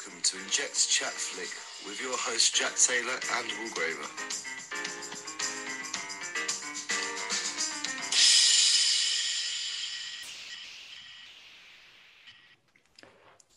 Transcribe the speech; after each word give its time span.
welcome 0.00 0.20
to 0.22 0.36
Inject 0.38 0.88
Chat 0.88 1.12
Flick 1.12 1.50
with 1.86 2.00
your 2.00 2.16
hosts 2.16 2.50
Jack 2.50 2.74
Taylor 2.76 3.18
and 3.36 3.46
Will 3.58 3.68
Graver. 3.74 4.08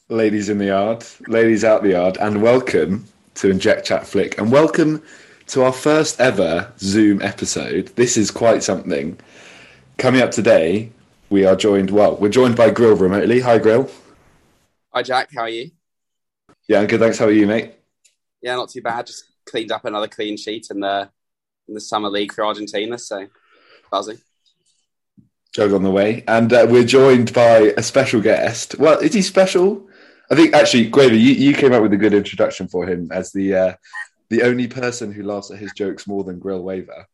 ladies 0.09 0.50
in 0.50 0.57
the 0.57 0.65
yard, 0.65 1.05
ladies 1.27 1.64
out 1.64 1.82
the 1.82 1.91
yard, 1.91 2.18
and 2.19 2.41
welcome 2.41 3.05
to 3.36 3.50
Inject 3.50 3.86
Chat 3.86 4.05
Flick, 4.05 4.37
and 4.37 4.51
welcome 4.51 5.01
to 5.47 5.64
our 5.64 5.71
first 5.71 6.19
ever 6.19 6.73
Zoom 6.78 7.21
episode. 7.21 7.87
This 7.96 8.18
is 8.18 8.32
quite 8.32 8.64
something. 8.64 9.18
Coming 9.97 10.21
up 10.21 10.32
today, 10.32 10.91
we 11.29 11.46
are 11.46 11.55
joined. 11.55 11.89
Well, 11.89 12.18
we're 12.18 12.29
joined 12.29 12.57
by 12.57 12.69
Grill 12.69 12.97
remotely. 12.97 13.39
Hi, 13.41 13.60
Grill. 13.60 13.89
Hi, 14.91 15.04
Jack. 15.04 15.29
How 15.33 15.43
are 15.43 15.50
you? 15.50 15.71
Yeah, 16.67 16.79
I'm 16.79 16.87
good. 16.87 16.99
Thanks. 16.99 17.17
How 17.17 17.25
are 17.25 17.31
you, 17.31 17.45
mate? 17.45 17.73
Yeah, 18.41 18.55
not 18.55 18.69
too 18.69 18.81
bad. 18.81 19.07
Just 19.07 19.25
cleaned 19.45 19.71
up 19.71 19.85
another 19.85 20.07
clean 20.07 20.37
sheet 20.37 20.67
in 20.71 20.79
the 20.79 21.09
in 21.67 21.73
the 21.73 21.81
summer 21.81 22.09
league 22.09 22.33
for 22.33 22.45
Argentina, 22.45 22.97
so 22.97 23.27
buzzing. 23.91 24.19
Jog 25.53 25.73
on 25.73 25.83
the 25.83 25.91
way, 25.91 26.23
and 26.27 26.51
uh, 26.51 26.65
we're 26.69 26.83
joined 26.83 27.33
by 27.33 27.73
a 27.77 27.83
special 27.83 28.21
guest. 28.21 28.77
Well, 28.79 28.99
is 28.99 29.13
he 29.13 29.21
special? 29.21 29.87
I 30.31 30.36
think 30.36 30.55
actually, 30.55 30.89
Graver, 30.89 31.13
you, 31.13 31.33
you 31.33 31.53
came 31.53 31.73
up 31.73 31.83
with 31.83 31.93
a 31.93 31.97
good 31.97 32.13
introduction 32.13 32.67
for 32.67 32.88
him 32.88 33.09
as 33.11 33.31
the 33.31 33.55
uh, 33.55 33.73
the 34.30 34.44
only 34.44 34.67
person 34.67 35.11
who 35.11 35.23
laughs 35.23 35.52
at 35.52 35.59
his 35.59 35.73
jokes 35.73 36.08
more 36.08 36.23
than 36.23 36.39
Grill 36.39 36.64
Waver. 36.64 37.05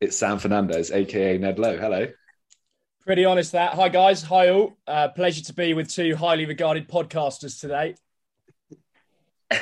It's 0.00 0.16
Sam 0.16 0.38
Fernandez, 0.38 0.90
aka 0.92 1.36
Ned 1.38 1.58
Lowe. 1.58 1.78
Hello. 1.78 2.06
Pretty 3.04 3.24
honest 3.24 3.52
that. 3.52 3.74
Hi 3.74 3.88
guys. 3.88 4.22
Hi 4.22 4.50
all. 4.50 4.76
Uh, 4.86 5.08
pleasure 5.08 5.42
to 5.42 5.54
be 5.54 5.74
with 5.74 5.90
two 5.90 6.14
highly 6.14 6.46
regarded 6.46 6.88
podcasters 6.88 7.58
today. 7.58 7.96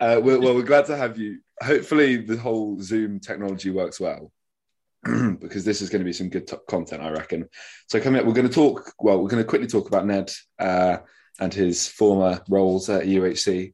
uh, 0.00 0.20
well, 0.22 0.40
well, 0.40 0.54
we're 0.54 0.62
glad 0.62 0.86
to 0.86 0.96
have 0.96 1.18
you. 1.18 1.40
Hopefully, 1.62 2.16
the 2.16 2.36
whole 2.36 2.80
Zoom 2.80 3.20
technology 3.20 3.70
works 3.70 4.00
well. 4.00 4.32
because 5.40 5.64
this 5.64 5.80
is 5.80 5.88
going 5.88 6.00
to 6.00 6.04
be 6.04 6.12
some 6.12 6.28
good 6.28 6.46
t- 6.46 6.56
content, 6.68 7.02
I 7.02 7.10
reckon. 7.10 7.48
So, 7.88 8.00
coming 8.00 8.20
up, 8.20 8.26
we're 8.26 8.34
going 8.34 8.48
to 8.48 8.54
talk. 8.54 8.92
Well, 8.98 9.22
we're 9.22 9.30
going 9.30 9.42
to 9.42 9.48
quickly 9.48 9.66
talk 9.66 9.88
about 9.88 10.06
Ned 10.06 10.30
uh, 10.58 10.98
and 11.38 11.54
his 11.54 11.88
former 11.88 12.42
roles 12.48 12.90
at 12.90 13.04
UHC. 13.04 13.72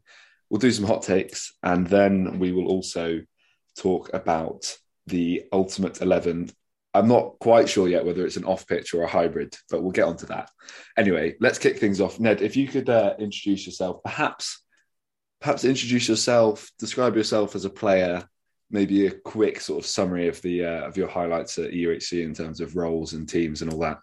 We'll 0.48 0.60
do 0.60 0.70
some 0.70 0.84
hot 0.84 1.02
takes, 1.02 1.52
and 1.64 1.86
then 1.86 2.38
we 2.38 2.52
will 2.52 2.68
also 2.68 3.22
talk 3.76 4.10
about 4.14 4.76
the 5.08 5.44
Ultimate 5.52 6.00
Eleven. 6.00 6.50
I'm 6.96 7.08
not 7.08 7.38
quite 7.38 7.68
sure 7.68 7.88
yet 7.88 8.04
whether 8.04 8.24
it's 8.24 8.36
an 8.36 8.44
off 8.44 8.66
pitch 8.66 8.94
or 8.94 9.02
a 9.02 9.08
hybrid, 9.08 9.54
but 9.70 9.82
we'll 9.82 9.92
get 9.92 10.04
onto 10.04 10.26
that. 10.26 10.50
Anyway, 10.96 11.34
let's 11.40 11.58
kick 11.58 11.78
things 11.78 12.00
off. 12.00 12.18
Ned, 12.18 12.40
if 12.40 12.56
you 12.56 12.66
could 12.66 12.88
uh, 12.88 13.14
introduce 13.18 13.66
yourself, 13.66 14.02
perhaps, 14.02 14.62
perhaps 15.40 15.64
introduce 15.64 16.08
yourself, 16.08 16.70
describe 16.78 17.14
yourself 17.14 17.54
as 17.54 17.66
a 17.66 17.70
player, 17.70 18.26
maybe 18.70 19.06
a 19.06 19.10
quick 19.10 19.60
sort 19.60 19.78
of 19.78 19.86
summary 19.86 20.28
of 20.28 20.40
the 20.42 20.64
uh, 20.64 20.86
of 20.86 20.96
your 20.96 21.08
highlights 21.08 21.58
at 21.58 21.72
UHC 21.72 22.24
in 22.24 22.34
terms 22.34 22.60
of 22.60 22.76
roles 22.76 23.12
and 23.12 23.28
teams 23.28 23.62
and 23.62 23.72
all 23.72 23.80
that. 23.80 23.98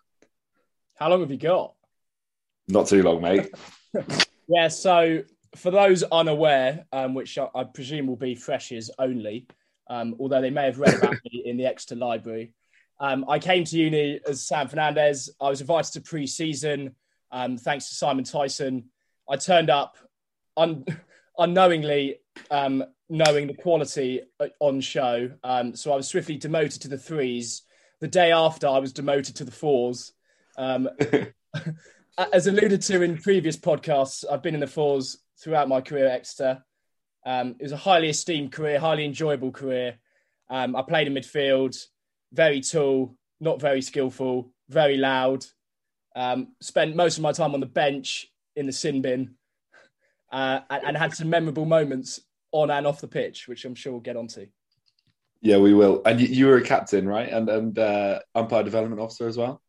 How 0.96 1.10
long 1.10 1.22
have 1.22 1.32
you 1.32 1.38
got? 1.38 1.74
Not 2.68 2.88
too 2.88 3.02
long, 3.02 3.22
mate. 3.22 3.50
yeah. 4.48 4.68
So 4.68 5.24
for 5.56 5.72
those 5.72 6.04
unaware, 6.04 6.86
um, 6.94 7.14
which 7.14 7.38
I, 7.38 7.48
I, 7.56 7.64
presume 7.64 8.08
will 8.08 8.16
be 8.16 8.36
freshers 8.36 8.90
only, 8.98 9.48
um, 9.90 10.16
although 10.20 10.42
they 10.42 10.50
may 10.50 10.66
have 10.66 10.80
read 10.80 10.96
about 10.96 11.18
me 11.26 11.44
in 11.46 11.58
the 11.58 11.66
Exeter 11.66 11.96
Library. 11.96 12.54
Um, 13.00 13.26
I 13.28 13.40
came 13.40 13.64
to 13.66 13.78
uni 13.78 14.20
as 14.28 14.48
Sam 14.48 14.68
Fernandez. 14.68 15.30
I 15.42 15.50
was 15.50 15.62
invited 15.62 15.94
to 15.94 16.02
pre-season 16.02 16.96
um, 17.34 17.58
thanks 17.58 17.90
to 17.90 17.96
Simon 17.96 18.24
Tyson. 18.24 18.86
I 19.30 19.36
turned 19.38 19.70
up 19.70 19.98
un- 20.56 20.86
unknowingly 21.38 22.20
um, 22.52 22.84
knowing 23.10 23.48
the 23.48 23.56
quality 23.56 24.22
uh, 24.40 24.48
on 24.60 24.80
show. 24.80 25.32
Um, 25.44 25.76
so 25.76 25.92
I 25.92 25.96
was 25.96 26.08
swiftly 26.08 26.38
demoted 26.38 26.84
to 26.84 26.88
the 26.88 26.98
threes. 26.98 27.64
The 28.00 28.08
day 28.08 28.32
after, 28.32 28.68
I 28.68 28.80
was 28.80 28.94
demoted 28.94 29.36
to 29.38 29.46
the 29.46 29.52
fours. 29.52 30.14
Um, 30.58 30.90
as 32.34 32.48
alluded 32.48 32.82
to 32.84 33.02
in 33.02 33.18
previous 33.18 33.58
podcasts, 33.58 34.24
I've 34.30 34.44
been 34.44 34.54
in 34.54 34.60
the 34.60 34.68
fours 34.68 35.18
throughout 35.42 35.68
my 35.68 35.82
career 35.82 36.06
at 36.06 36.14
Exeter. 36.14 36.64
Um, 37.26 37.56
it 37.60 37.64
was 37.64 37.72
a 37.72 37.78
highly 37.78 38.10
esteemed 38.10 38.52
career, 38.52 38.80
highly 38.80 39.06
enjoyable 39.06 39.52
career. 39.52 39.96
Um, 40.50 40.76
I 40.76 40.84
played 40.84 41.08
in 41.08 41.14
midfield, 41.14 41.76
very 42.34 42.62
tall, 42.62 43.16
not 43.40 43.62
very 43.62 43.82
skillful, 43.82 44.52
very 44.70 44.98
loud. 44.98 45.46
Um, 46.16 46.50
spent 46.62 46.96
most 46.96 47.18
of 47.18 47.24
my 47.24 47.32
time 47.32 47.54
on 47.54 47.60
the 47.60 47.66
bench 47.66 48.28
in 48.56 48.66
the 48.66 48.72
sin 48.72 49.02
bin 49.02 49.36
uh, 50.32 50.60
and, 50.70 50.84
and, 50.84 50.98
had 50.98 51.14
some 51.14 51.30
memorable 51.30 51.66
moments 51.66 52.20
on 52.52 52.70
and 52.70 52.86
off 52.86 53.02
the 53.02 53.08
pitch, 53.08 53.48
which 53.48 53.66
I'm 53.66 53.74
sure 53.74 53.94
we'll 53.94 54.02
get 54.02 54.16
onto. 54.16 54.46
Yeah, 55.42 55.58
we 55.58 55.74
will. 55.74 56.02
And 56.06 56.22
you, 56.22 56.28
you 56.28 56.46
were 56.48 56.58
a 56.58 56.64
captain, 56.64 57.08
right? 57.08 57.30
And 57.30 57.50
and 57.50 57.78
uh, 57.80 58.20
umpire 58.36 58.64
development 58.64 59.02
officer 59.02 59.28
as 59.28 59.38
well. 59.38 59.62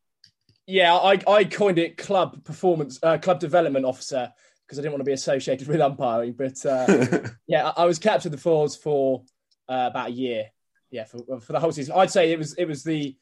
Yeah, 0.67 0.95
I, 0.95 1.19
I 1.27 1.43
coined 1.43 1.77
it 1.77 1.97
club 1.97 2.43
performance, 2.43 2.99
uh, 3.03 3.17
club 3.17 3.39
development 3.39 3.85
officer 3.85 4.31
because 4.65 4.79
I 4.79 4.81
didn't 4.81 4.93
want 4.93 5.01
to 5.01 5.09
be 5.09 5.13
associated 5.13 5.67
with 5.67 5.81
umpiring. 5.81 6.33
But 6.33 6.65
uh, 6.65 7.19
yeah, 7.47 7.67
I, 7.69 7.83
I, 7.83 7.85
was 7.85 7.99
captain 7.99 8.29
of 8.29 8.31
the 8.31 8.41
Fours 8.41 8.75
for 8.75 9.23
uh, 9.69 9.89
about 9.91 10.09
a 10.09 10.13
year. 10.13 10.45
Yeah, 10.95 11.03
for, 11.03 11.41
for 11.41 11.51
the 11.51 11.59
whole 11.59 11.73
season, 11.73 11.93
I'd 11.97 12.09
say 12.09 12.31
it 12.31 12.39
was 12.39 12.53
it 12.53 12.65
was 12.65 12.81
the 12.81 13.17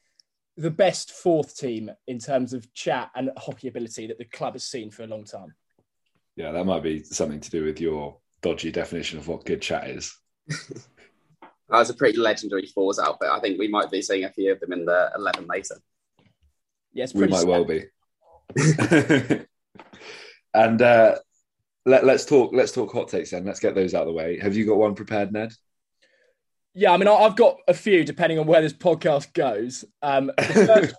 the 0.57 0.69
best 0.69 1.11
fourth 1.11 1.57
team 1.57 1.89
in 2.05 2.19
terms 2.19 2.53
of 2.53 2.71
chat 2.75 3.09
and 3.15 3.31
hockey 3.35 3.67
ability 3.67 4.05
that 4.05 4.19
the 4.19 4.25
club 4.25 4.53
has 4.53 4.63
seen 4.63 4.91
for 4.91 5.01
a 5.01 5.07
long 5.07 5.23
time. 5.23 5.55
Yeah, 6.35 6.51
that 6.51 6.65
might 6.65 6.83
be 6.83 7.03
something 7.03 7.39
to 7.39 7.49
do 7.49 7.63
with 7.63 7.81
your 7.81 8.17
dodgy 8.43 8.71
definition 8.71 9.17
of 9.17 9.27
what 9.27 9.45
good 9.45 9.61
chat 9.61 9.89
is. 9.89 10.15
That 11.69 11.79
was 11.79 11.89
a 11.89 11.95
pretty 11.95 12.19
legendary 12.19 12.67
Fours 12.67 12.99
outfit. 12.99 13.29
I 13.31 13.39
think 13.39 13.57
we 13.57 13.67
might 13.67 13.89
be 13.89 14.03
seeing 14.03 14.25
a 14.25 14.29
few 14.29 14.51
of 14.51 14.59
them 14.59 14.73
in 14.73 14.85
the 14.85 15.11
11 15.15 15.47
later. 15.47 15.75
Yes, 16.91 17.15
we 17.15 17.25
might 17.25 17.39
sad. 17.39 17.47
well 17.47 17.65
be. 17.65 17.85
and 20.53 20.81
uh, 20.81 21.15
let, 21.85 22.03
us 22.03 22.25
talk. 22.25 22.53
Let's 22.53 22.73
talk 22.73 22.93
hot 22.93 23.07
takes 23.07 23.31
then. 23.31 23.45
Let's 23.45 23.59
get 23.59 23.73
those 23.73 23.95
out 23.95 24.03
of 24.03 24.07
the 24.09 24.13
way. 24.13 24.37
Have 24.39 24.55
you 24.55 24.67
got 24.67 24.77
one 24.77 24.93
prepared, 24.93 25.33
Ned? 25.33 25.53
Yeah, 26.75 26.91
I 26.91 26.97
mean, 26.97 27.07
I've 27.07 27.35
got 27.35 27.57
a 27.67 27.73
few 27.73 28.03
depending 28.03 28.39
on 28.39 28.47
where 28.47 28.61
this 28.61 28.73
podcast 28.73 29.33
goes. 29.33 29.85
Um, 30.01 30.31
the, 30.37 30.43
first, 30.67 30.95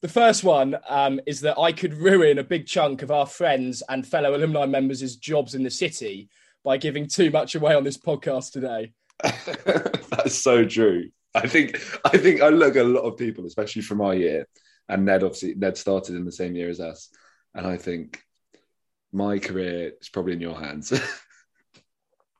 the, 0.00 0.08
first, 0.08 0.44
one 0.44 0.76
um, 0.88 1.20
is 1.26 1.42
that 1.42 1.58
I 1.58 1.72
could 1.72 1.94
ruin 1.94 2.38
a 2.38 2.44
big 2.44 2.66
chunk 2.66 3.02
of 3.02 3.10
our 3.10 3.26
friends 3.26 3.82
and 3.88 4.06
fellow 4.06 4.34
alumni 4.34 4.64
members' 4.64 5.16
jobs 5.16 5.54
in 5.54 5.62
the 5.62 5.70
city 5.70 6.30
by 6.64 6.78
giving 6.78 7.06
too 7.06 7.30
much 7.30 7.54
away 7.54 7.74
on 7.74 7.84
this 7.84 7.98
podcast 7.98 8.52
today. 8.52 8.92
That's 9.22 10.34
so 10.34 10.64
true. 10.64 11.10
I 11.34 11.46
think 11.46 11.78
I 12.04 12.16
think 12.16 12.40
I 12.40 12.48
look 12.48 12.76
at 12.76 12.86
a 12.86 12.88
lot 12.88 13.02
of 13.02 13.18
people, 13.18 13.44
especially 13.44 13.82
from 13.82 14.00
our 14.00 14.14
year, 14.14 14.48
and 14.88 15.04
Ned 15.04 15.22
obviously 15.22 15.54
Ned 15.54 15.76
started 15.76 16.16
in 16.16 16.24
the 16.24 16.32
same 16.32 16.56
year 16.56 16.70
as 16.70 16.80
us, 16.80 17.10
and 17.54 17.66
I 17.66 17.76
think 17.76 18.22
my 19.12 19.38
career 19.38 19.92
is 20.00 20.08
probably 20.08 20.32
in 20.32 20.40
your 20.40 20.58
hands. 20.58 20.92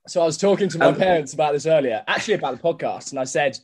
so 0.08 0.22
I 0.22 0.24
was 0.24 0.38
talking 0.38 0.68
to 0.70 0.78
my 0.78 0.86
um, 0.86 0.96
parents 0.96 1.34
about 1.34 1.52
this 1.52 1.66
earlier, 1.66 2.04
actually 2.06 2.34
about 2.34 2.56
the 2.56 2.62
podcast, 2.62 3.10
and 3.10 3.18
I 3.18 3.24
said 3.24 3.58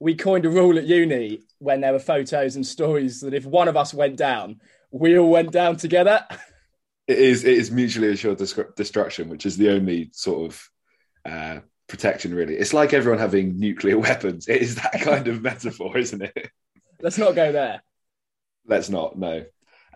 we 0.00 0.14
coined 0.14 0.44
a 0.44 0.50
rule 0.50 0.76
at 0.78 0.84
uni 0.84 1.40
when 1.58 1.80
there 1.80 1.92
were 1.92 1.98
photos 1.98 2.56
and 2.56 2.66
stories 2.66 3.20
that 3.20 3.34
if 3.34 3.46
one 3.46 3.68
of 3.68 3.76
us 3.76 3.94
went 3.94 4.16
down, 4.16 4.60
we 4.90 5.18
all 5.18 5.30
went 5.30 5.50
down 5.52 5.76
together. 5.76 6.24
It 7.06 7.18
is 7.18 7.44
it 7.44 7.54
is 7.54 7.70
mutually 7.70 8.08
assured 8.08 8.38
destruction, 8.76 9.28
which 9.28 9.46
is 9.46 9.56
the 9.56 9.70
only 9.70 10.10
sort 10.12 10.50
of 10.50 10.70
uh, 11.24 11.60
protection, 11.86 12.34
really. 12.34 12.54
It's 12.54 12.72
like 12.72 12.92
everyone 12.92 13.18
having 13.18 13.58
nuclear 13.58 13.98
weapons. 14.08 14.48
It 14.48 14.62
is 14.62 14.76
that 14.76 15.00
kind 15.00 15.28
of 15.28 15.42
metaphor, 15.42 15.96
isn't 15.98 16.22
it? 16.22 16.50
Let's 17.00 17.18
not 17.18 17.34
go 17.34 17.52
there. 17.52 17.82
Let's 18.66 18.88
not. 18.88 19.18
No. 19.18 19.44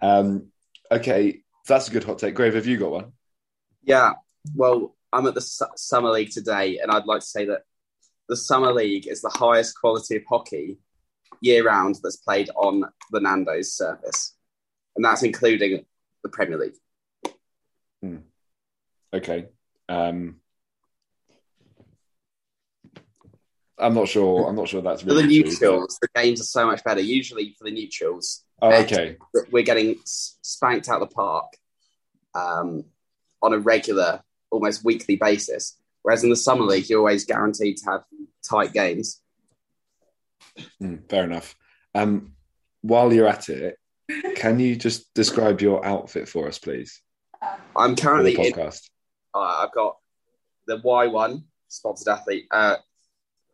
Um, 0.02 0.48
okay, 0.90 1.42
that's 1.66 1.88
a 1.88 1.90
good 1.90 2.04
hot 2.04 2.18
take. 2.18 2.34
Grave, 2.34 2.54
have 2.54 2.66
you 2.66 2.76
got 2.76 2.90
one? 2.90 3.12
Yeah. 3.82 4.12
Well, 4.54 4.94
I'm 5.12 5.26
at 5.26 5.34
the 5.34 5.40
Summer 5.40 6.10
League 6.10 6.30
today, 6.30 6.78
and 6.78 6.90
I'd 6.90 7.06
like 7.06 7.20
to 7.20 7.26
say 7.26 7.46
that 7.46 7.62
the 8.28 8.36
Summer 8.36 8.72
League 8.72 9.06
is 9.06 9.22
the 9.22 9.30
highest 9.34 9.78
quality 9.80 10.16
of 10.16 10.22
hockey 10.28 10.78
year 11.40 11.64
round 11.64 11.98
that's 12.02 12.16
played 12.16 12.50
on 12.56 12.84
the 13.10 13.20
Nando's 13.20 13.72
surface, 13.72 14.34
and 14.96 15.04
that's 15.04 15.22
including 15.22 15.84
the 16.22 16.28
Premier 16.28 16.58
League. 16.58 17.34
Hmm. 18.02 18.16
Okay. 19.12 19.46
Um, 19.88 20.36
I'm 23.78 23.94
not 23.94 24.08
sure. 24.08 24.48
I'm 24.48 24.56
not 24.56 24.68
sure 24.68 24.82
that's 24.82 25.04
really 25.04 25.22
for 25.22 25.28
the 25.28 25.34
neutrals. 25.34 25.58
True, 25.58 25.80
but... 25.80 26.10
The 26.14 26.20
games 26.22 26.40
are 26.40 26.44
so 26.44 26.66
much 26.66 26.84
better. 26.84 27.00
Usually 27.00 27.54
for 27.56 27.64
the 27.64 27.70
neutrals. 27.70 28.44
Oh, 28.60 28.72
okay. 28.82 29.16
We're 29.50 29.62
getting 29.62 30.00
spanked 30.04 30.88
out 30.88 31.00
the 31.00 31.06
park 31.06 31.46
um, 32.34 32.84
on 33.40 33.52
a 33.52 33.58
regular, 33.58 34.20
almost 34.50 34.84
weekly 34.84 35.16
basis. 35.16 35.76
Whereas 36.02 36.24
in 36.24 36.30
the 36.30 36.36
summer 36.36 36.64
league, 36.64 36.88
you're 36.88 37.00
always 37.00 37.24
guaranteed 37.24 37.76
to 37.78 37.90
have 37.90 38.04
tight 38.48 38.72
games. 38.72 39.20
Mm, 40.82 41.08
fair 41.08 41.24
enough. 41.24 41.54
Um, 41.94 42.32
while 42.82 43.12
you're 43.12 43.26
at 43.28 43.48
it, 43.48 43.76
can 44.36 44.58
you 44.58 44.76
just 44.76 45.12
describe 45.14 45.60
your 45.60 45.84
outfit 45.84 46.28
for 46.28 46.48
us, 46.48 46.58
please? 46.58 47.00
I'm 47.76 47.94
currently 47.94 48.34
in, 48.34 48.52
podcast? 48.52 48.88
uh, 49.34 49.38
I've 49.40 49.72
got 49.72 49.96
the 50.66 50.78
Y1 50.78 51.42
sponsored 51.68 52.08
athlete, 52.08 52.46
uh, 52.50 52.76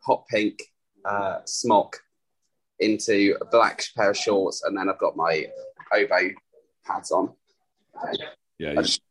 hot 0.05 0.25
pink 0.29 0.63
uh, 1.03 1.39
smock 1.45 1.99
into 2.79 3.37
a 3.41 3.45
black 3.45 3.83
pair 3.95 4.11
of 4.11 4.17
shorts, 4.17 4.63
and 4.63 4.77
then 4.77 4.89
I've 4.89 4.97
got 4.99 5.15
my 5.17 5.45
OBO 5.93 6.29
pads 6.85 7.11
on. 7.11 7.33
Yeah, 8.57 8.69
I 8.69 8.71
you- 8.73 8.81
just 8.83 9.01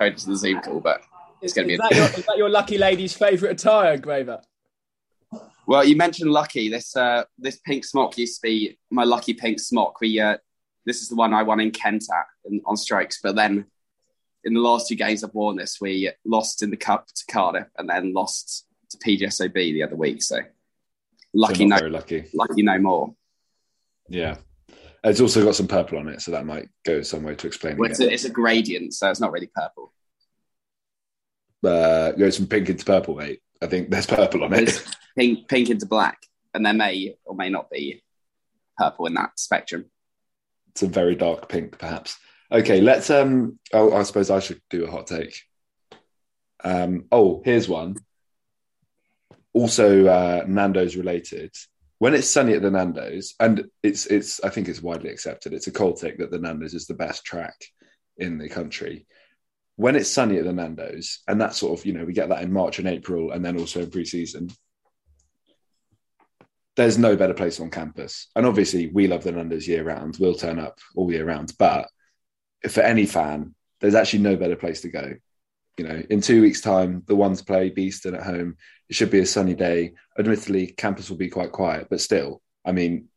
showed 0.00 0.16
to 0.18 0.26
the 0.26 0.36
Zoom 0.36 0.60
call, 0.60 0.80
but 0.80 1.02
it's 1.42 1.52
going 1.52 1.68
to 1.68 1.74
is, 1.74 1.80
be. 1.80 1.88
that 1.88 1.96
your, 1.96 2.18
is 2.18 2.26
that 2.26 2.36
your 2.36 2.48
lucky 2.48 2.78
lady's 2.78 3.14
favourite 3.14 3.52
attire, 3.52 3.98
Graver? 3.98 4.40
Well, 5.66 5.84
you 5.84 5.96
mentioned 5.96 6.30
lucky. 6.30 6.68
This 6.68 6.96
uh, 6.96 7.24
this 7.38 7.58
pink 7.64 7.84
smock 7.84 8.18
used 8.18 8.36
to 8.36 8.42
be 8.42 8.78
my 8.90 9.04
lucky 9.04 9.34
pink 9.34 9.60
smock. 9.60 10.00
We 10.00 10.18
uh, 10.20 10.38
this 10.84 11.02
is 11.02 11.08
the 11.08 11.14
one 11.14 11.32
I 11.32 11.42
won 11.42 11.60
in 11.60 11.70
Kent 11.70 12.04
at 12.12 12.26
in, 12.44 12.60
on 12.66 12.76
strokes, 12.76 13.20
but 13.22 13.36
then 13.36 13.66
in 14.44 14.54
the 14.54 14.60
last 14.60 14.88
two 14.88 14.96
games 14.96 15.22
I've 15.22 15.34
worn 15.34 15.56
this, 15.56 15.78
we 15.80 16.10
lost 16.24 16.62
in 16.62 16.70
the 16.70 16.76
cup 16.76 17.06
to 17.06 17.24
Cardiff 17.30 17.68
and 17.78 17.88
then 17.88 18.12
lost 18.12 18.66
to 18.90 18.98
PGSOB 18.98 19.54
the 19.54 19.84
other 19.84 19.96
week. 19.96 20.22
So 20.22 20.40
so 20.40 20.44
lucky, 21.32 21.64
not 21.64 21.82
no, 21.82 21.88
lucky. 21.88 22.28
lucky 22.34 22.62
no 22.62 22.78
more. 22.78 23.14
Yeah. 24.08 24.36
It's 25.04 25.20
also 25.20 25.44
got 25.44 25.56
some 25.56 25.66
purple 25.66 25.98
on 25.98 26.08
it, 26.08 26.20
so 26.20 26.30
that 26.30 26.46
might 26.46 26.68
go 26.84 27.02
some 27.02 27.24
way 27.24 27.34
to 27.34 27.46
explaining 27.46 27.78
Well, 27.78 27.90
it's, 27.90 28.00
a, 28.00 28.12
it's 28.12 28.24
a 28.24 28.30
gradient, 28.30 28.94
so 28.94 29.10
it's 29.10 29.18
not 29.18 29.32
really 29.32 29.48
purple. 29.48 29.92
Uh, 31.64 32.12
goes 32.12 32.36
from 32.36 32.46
pink 32.46 32.68
into 32.68 32.84
purple, 32.84 33.14
mate. 33.14 33.40
I 33.62 33.66
think 33.66 33.90
there's 33.90 34.06
purple 34.06 34.44
on 34.44 34.52
it. 34.52 34.68
It's 34.68 34.96
pink, 35.16 35.48
pink 35.48 35.70
into 35.70 35.86
black, 35.86 36.18
and 36.52 36.66
there 36.66 36.72
may 36.72 37.14
or 37.24 37.36
may 37.36 37.50
not 37.50 37.70
be 37.70 38.02
purple 38.76 39.06
in 39.06 39.14
that 39.14 39.38
spectrum. 39.38 39.86
It's 40.70 40.82
a 40.82 40.88
very 40.88 41.14
dark 41.14 41.48
pink, 41.48 41.78
perhaps. 41.78 42.18
Okay, 42.50 42.80
let's. 42.80 43.10
Um, 43.10 43.58
oh, 43.72 43.94
I 43.94 44.02
suppose 44.02 44.30
I 44.30 44.40
should 44.40 44.60
do 44.70 44.84
a 44.84 44.90
hot 44.90 45.06
take. 45.06 45.40
Um, 46.64 47.04
oh, 47.12 47.42
here's 47.44 47.68
one. 47.68 47.96
Also, 49.52 50.06
uh, 50.06 50.44
Nando's 50.46 50.96
related. 50.96 51.54
When 51.98 52.14
it's 52.14 52.28
sunny 52.28 52.54
at 52.54 52.62
the 52.62 52.70
Nando's, 52.70 53.34
and 53.38 53.66
it's 53.82 54.06
it's, 54.06 54.42
I 54.42 54.48
think 54.48 54.68
it's 54.68 54.82
widely 54.82 55.10
accepted. 55.10 55.52
It's 55.52 55.68
a 55.68 55.72
cold 55.72 56.00
take 56.00 56.18
that 56.18 56.32
the 56.32 56.38
Nando's 56.38 56.74
is 56.74 56.86
the 56.86 56.94
best 56.94 57.24
track 57.24 57.54
in 58.16 58.38
the 58.38 58.48
country. 58.48 59.06
When 59.82 59.96
it's 59.96 60.08
sunny 60.08 60.38
at 60.38 60.44
the 60.44 60.52
Nando's, 60.52 61.24
and 61.26 61.40
that 61.40 61.56
sort 61.56 61.76
of, 61.76 61.84
you 61.84 61.92
know, 61.92 62.04
we 62.04 62.12
get 62.12 62.28
that 62.28 62.44
in 62.44 62.52
March 62.52 62.78
and 62.78 62.86
April, 62.86 63.32
and 63.32 63.44
then 63.44 63.58
also 63.58 63.80
in 63.80 63.90
pre-season. 63.90 64.48
There's 66.76 66.98
no 66.98 67.16
better 67.16 67.34
place 67.34 67.58
on 67.58 67.68
campus, 67.68 68.28
and 68.36 68.46
obviously 68.46 68.86
we 68.86 69.08
love 69.08 69.24
the 69.24 69.32
Nando's 69.32 69.66
year 69.66 69.82
round. 69.82 70.18
We'll 70.20 70.36
turn 70.36 70.60
up 70.60 70.78
all 70.94 71.10
year 71.10 71.24
round, 71.24 71.54
but 71.58 71.88
for 72.70 72.80
any 72.80 73.06
fan, 73.06 73.56
there's 73.80 73.96
actually 73.96 74.20
no 74.20 74.36
better 74.36 74.54
place 74.54 74.82
to 74.82 74.88
go. 74.88 75.14
You 75.76 75.88
know, 75.88 76.00
in 76.08 76.20
two 76.20 76.42
weeks' 76.42 76.60
time, 76.60 77.02
the 77.08 77.16
ones 77.16 77.42
play 77.42 77.68
Beeston 77.70 78.14
at 78.14 78.22
home. 78.22 78.58
It 78.88 78.94
should 78.94 79.10
be 79.10 79.18
a 79.18 79.26
sunny 79.26 79.54
day. 79.54 79.94
Admittedly, 80.16 80.68
campus 80.68 81.10
will 81.10 81.16
be 81.16 81.28
quite 81.28 81.50
quiet, 81.50 81.88
but 81.90 82.00
still, 82.00 82.40
I 82.64 82.70
mean, 82.70 83.08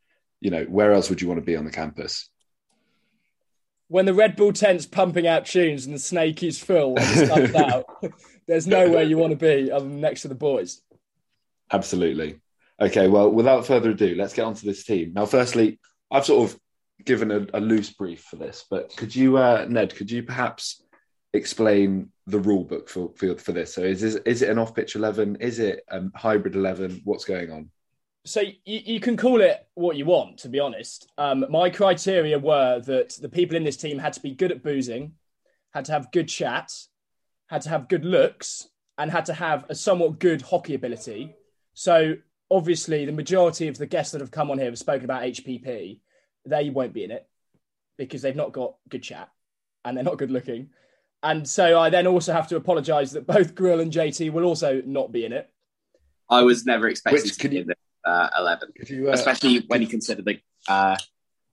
you 0.42 0.50
know, 0.50 0.64
where 0.64 0.94
else 0.94 1.12
would 1.12 1.22
you 1.22 1.28
want 1.28 1.42
to 1.42 1.46
be 1.46 1.58
on 1.58 1.66
the 1.66 1.70
campus? 1.72 2.28
When 3.88 4.06
the 4.06 4.14
Red 4.14 4.36
Bull 4.36 4.52
tent's 4.52 4.86
pumping 4.86 5.28
out 5.28 5.46
tunes 5.46 5.86
and 5.86 5.94
the 5.94 6.00
snake 6.00 6.42
is 6.42 6.60
full 6.60 6.98
and 7.00 7.56
out, 7.56 7.86
there's 8.48 8.68
nowhere 8.68 9.04
you 9.04 9.18
want 9.18 9.32
to 9.32 9.38
be 9.38 9.72
other 9.72 9.86
than 9.86 10.02
next 10.02 10.24
to 10.24 10.28
the 10.28 10.36
boys. 10.36 10.82
Absolutely. 11.72 12.40
Okay, 12.80 13.08
well, 13.08 13.30
without 13.30 13.66
further 13.66 13.92
ado, 13.92 14.16
let's 14.16 14.34
get 14.34 14.46
onto 14.46 14.66
this 14.66 14.84
team. 14.84 15.14
Now, 15.14 15.26
firstly, 15.26 15.80
I've 16.12 16.26
sort 16.26 16.50
of 16.50 16.60
given 17.04 17.32
a, 17.32 17.46
a 17.54 17.60
loose 17.60 17.92
brief 17.92 18.22
for 18.22 18.36
this, 18.36 18.66
but 18.70 18.96
could 18.98 19.16
you, 19.16 19.38
uh, 19.38 19.66
Ned, 19.70 19.96
could 19.96 20.12
you 20.12 20.24
perhaps 20.24 20.82
explain 21.34 22.10
the 22.28 22.40
rule 22.40 22.64
book 22.64 22.90
for 22.90 23.14
for, 23.16 23.38
for 23.38 23.52
this? 23.52 23.74
So, 23.74 23.82
is 23.82 24.02
this, 24.02 24.16
is 24.26 24.42
it 24.42 24.50
an 24.50 24.60
off 24.60 24.76
pitch 24.76 24.96
eleven? 24.96 25.38
Is 25.38 25.60
it 25.60 25.84
a 25.90 26.04
hybrid 26.16 26.56
eleven? 26.56 27.02
What's 27.04 27.26
going 27.26 27.52
on? 27.52 27.70
So 28.26 28.42
you, 28.42 28.56
you 28.66 29.00
can 29.00 29.18
call 29.18 29.42
it 29.42 29.68
what 29.76 29.98
you 29.98 30.06
want, 30.06 30.40
to 30.40 30.50
be 30.50 30.60
honest. 30.60 31.12
Um, 31.18 31.46
my 31.50 31.70
criteria 31.70 32.40
were 32.40 32.80
that 32.80 33.18
the 33.22 33.30
people 33.30 33.56
in 33.56 33.64
this 33.64 33.78
team 33.78 34.00
had 34.00 34.14
to 34.14 34.20
be 34.20 34.32
good 34.32 34.52
at 34.52 34.64
boozing, 34.64 35.14
had 35.74 35.86
to 35.86 35.92
have 35.92 36.12
good 36.12 36.28
chat, 36.28 36.72
had 37.48 37.62
to 37.62 37.70
have 37.70 37.88
good 37.88 38.04
looks, 38.04 38.68
and 38.98 39.12
had 39.12 39.26
to 39.26 39.34
have 39.34 39.66
a 39.70 39.76
somewhat 39.76 40.20
good 40.20 40.42
hockey 40.42 40.74
ability. 40.74 41.36
So 41.76 42.16
obviously, 42.50 43.06
the 43.06 43.12
majority 43.12 43.68
of 43.68 43.78
the 43.78 43.86
guests 43.86 44.14
that 44.14 44.22
have 44.22 44.32
come 44.32 44.50
on 44.50 44.58
here 44.58 44.68
have 44.68 44.80
spoken 44.80 45.06
about 45.06 45.24
HPP. 45.24 46.00
They 46.48 46.70
won't 46.70 46.94
be 46.94 47.04
in 47.04 47.12
it 47.12 47.28
because 47.98 48.22
they've 48.22 48.36
not 48.36 48.54
got 48.54 48.76
good 48.90 49.04
chat 49.04 49.30
and 49.84 49.96
they're 49.96 50.04
not 50.04 50.18
good 50.18 50.32
looking. 50.32 50.70
And 51.22 51.48
so 51.48 51.80
I 51.80 51.90
then 51.90 52.08
also 52.08 52.34
have 52.34 52.48
to 52.50 52.56
apologise 52.56 53.12
that 53.12 53.28
both 53.28 53.56
Grill 53.56 53.80
and 53.80 53.92
JT 53.92 54.32
will 54.32 54.44
also 54.44 54.82
not 54.86 55.12
be 55.12 55.26
in 55.26 55.34
it. 55.34 55.50
I 56.30 56.42
was 56.42 56.66
never 56.66 56.88
expecting 56.88 57.24
Which 57.24 57.34
to 57.34 57.40
can 57.40 57.52
be 57.52 57.60
in 57.60 57.68
the 57.68 57.76
uh, 58.06 58.30
eleven, 58.38 58.70
Could 58.78 58.90
you, 58.90 59.10
uh, 59.10 59.14
especially 59.14 59.60
when 59.68 59.82
you 59.82 59.88
consider 59.88 60.22
the 60.22 60.40
uh, 60.68 60.98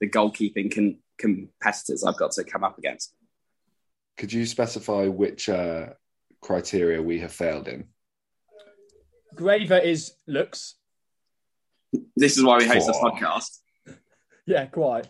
the 0.00 0.08
goalkeeping 0.08 0.74
con- 0.74 0.98
competitors 1.18 2.04
I've 2.04 2.16
got 2.16 2.32
to 2.32 2.44
come 2.44 2.64
up 2.64 2.78
against. 2.78 3.14
could 4.16 4.32
you 4.32 4.44
specify 4.46 5.06
which 5.06 5.48
uh, 5.48 5.90
criteria 6.40 7.00
we 7.00 7.20
have 7.20 7.32
failed 7.32 7.68
in? 7.68 7.84
Graver 9.34 9.78
is 9.78 10.12
looks. 10.26 10.74
This 12.16 12.36
is 12.36 12.44
why 12.44 12.58
we 12.58 12.66
host 12.66 12.88
a 12.88 12.92
Four. 12.92 13.12
podcast. 13.12 13.58
Yeah, 14.44 14.66
quite. 14.66 15.06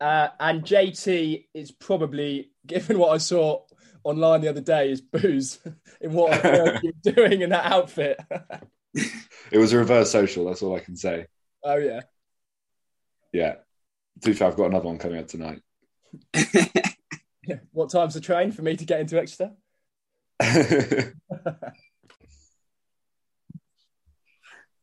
Uh, 0.00 0.28
and 0.40 0.64
JT 0.64 1.46
is 1.54 1.70
probably, 1.70 2.50
given 2.66 2.98
what 2.98 3.10
I 3.10 3.18
saw 3.18 3.62
online 4.02 4.40
the 4.40 4.48
other 4.48 4.60
day, 4.60 4.90
is 4.90 5.00
booze 5.00 5.60
in 6.00 6.12
what 6.12 6.32
on 6.44 6.46
earth 6.52 6.82
you're 6.82 7.14
doing 7.14 7.42
in 7.42 7.50
that 7.50 7.66
outfit. 7.66 8.18
It 9.50 9.56
was 9.56 9.72
a 9.72 9.78
reverse 9.78 10.10
social. 10.10 10.44
That's 10.44 10.62
all 10.62 10.76
I 10.76 10.80
can 10.80 10.94
say. 10.96 11.26
oh 11.64 11.76
yeah, 11.76 12.02
Yeah. 13.32 13.54
To 14.22 14.28
be 14.28 14.34
fair, 14.34 14.48
I've 14.48 14.56
got 14.56 14.66
another 14.66 14.86
one 14.86 14.98
coming 14.98 15.18
up 15.18 15.28
tonight. 15.28 15.62
yeah. 16.34 17.56
What 17.72 17.88
time's 17.90 18.12
the 18.12 18.20
train 18.20 18.52
for 18.52 18.60
me 18.60 18.76
to 18.76 18.84
get 18.84 19.00
into 19.00 19.18
Exeter? 19.18 19.52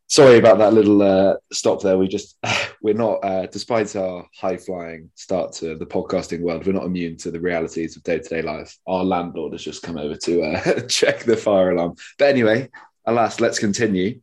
Sorry 0.08 0.38
about 0.38 0.58
that 0.60 0.74
little 0.74 1.02
uh, 1.02 1.36
stop 1.52 1.82
there. 1.82 1.98
We 1.98 2.08
just 2.08 2.38
we're 2.82 2.94
not, 2.96 3.24
uh, 3.24 3.46
despite 3.48 3.96
our 3.96 4.26
high 4.36 4.58
flying 4.58 5.12
start 5.16 5.54
to 5.54 5.76
the 5.76 5.86
podcasting 5.86 6.42
world, 6.42 6.66
we're 6.66 6.74
not 6.74 6.86
immune 6.86 7.18
to 7.18 7.30
the 7.32 7.40
realities 7.40 7.96
of 7.98 8.04
day 8.04 8.20
to 8.20 8.30
day 8.30 8.42
life. 8.42 8.76
Our 8.88 9.04
landlord 9.04 9.54
has 9.54 9.64
just 9.64 9.84
come 9.84 9.98
over 9.98 10.16
to 10.16 10.42
uh, 10.42 10.82
check 10.88 11.20
the 11.24 11.38
fire 11.38 11.72
alarm. 11.72 11.96
But 12.18 12.30
anyway, 12.30 12.70
alas, 13.06 13.40
let's 13.40 13.60
continue. 13.60 14.22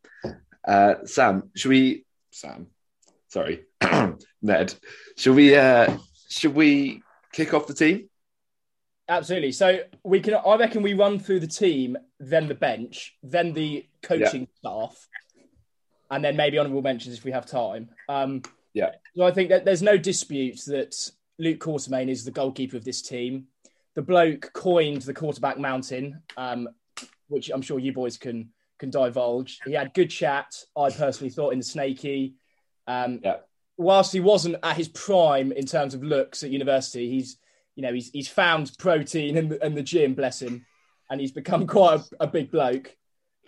Uh, 0.66 0.94
Sam, 1.04 1.50
should 1.54 1.70
we? 1.70 2.04
Sam, 2.30 2.68
sorry, 3.28 3.64
Ned, 4.42 4.74
should 5.16 5.34
we? 5.34 5.56
Uh, 5.56 5.96
should 6.28 6.54
we 6.54 7.02
kick 7.32 7.54
off 7.54 7.66
the 7.66 7.74
team? 7.74 8.08
Absolutely. 9.08 9.52
So 9.52 9.80
we 10.04 10.20
can. 10.20 10.34
I 10.34 10.56
reckon 10.56 10.82
we 10.82 10.94
run 10.94 11.18
through 11.18 11.40
the 11.40 11.46
team, 11.46 11.96
then 12.20 12.48
the 12.48 12.54
bench, 12.54 13.16
then 13.22 13.52
the 13.52 13.86
coaching 14.02 14.48
staff, 14.58 15.08
and 16.10 16.24
then 16.24 16.36
maybe 16.36 16.58
honourable 16.58 16.82
mentions 16.82 17.16
if 17.16 17.24
we 17.24 17.32
have 17.32 17.46
time. 17.46 17.90
Um, 18.08 18.42
Yeah. 18.74 18.92
So 19.16 19.24
I 19.24 19.32
think 19.32 19.50
that 19.50 19.64
there's 19.64 19.82
no 19.82 19.98
dispute 19.98 20.60
that 20.66 20.94
Luke 21.38 21.58
Quartermain 21.58 22.08
is 22.08 22.24
the 22.24 22.30
goalkeeper 22.30 22.76
of 22.76 22.84
this 22.84 23.02
team. 23.02 23.48
The 23.94 24.02
bloke 24.02 24.50
coined 24.54 25.02
the 25.02 25.12
quarterback 25.12 25.58
mountain, 25.58 26.22
um, 26.38 26.68
which 27.28 27.50
I'm 27.52 27.60
sure 27.60 27.78
you 27.78 27.92
boys 27.92 28.16
can 28.16 28.50
can 28.82 28.90
divulge. 28.90 29.60
He 29.64 29.74
had 29.74 29.94
good 29.94 30.10
chat. 30.10 30.52
I 30.76 30.90
personally 30.90 31.30
thought 31.30 31.52
in 31.52 31.60
the 31.60 31.64
snaky. 31.64 32.34
Um, 32.88 33.20
Yeah. 33.22 33.36
Whilst 33.78 34.12
he 34.12 34.20
wasn't 34.20 34.56
at 34.62 34.76
his 34.76 34.88
prime 34.88 35.52
in 35.52 35.66
terms 35.66 35.94
of 35.94 36.02
looks 36.02 36.42
at 36.42 36.50
university, 36.50 37.08
he's 37.08 37.38
you 37.76 37.82
know 37.82 37.92
he's 37.92 38.10
he's 38.10 38.28
found 38.28 38.70
protein 38.78 39.36
in 39.36 39.48
the, 39.48 39.64
in 39.64 39.74
the 39.74 39.82
gym, 39.82 40.14
bless 40.14 40.42
him, 40.42 40.66
and 41.08 41.20
he's 41.20 41.32
become 41.32 41.66
quite 41.76 42.00
a, 42.00 42.24
a 42.24 42.26
big 42.26 42.50
bloke. 42.50 42.94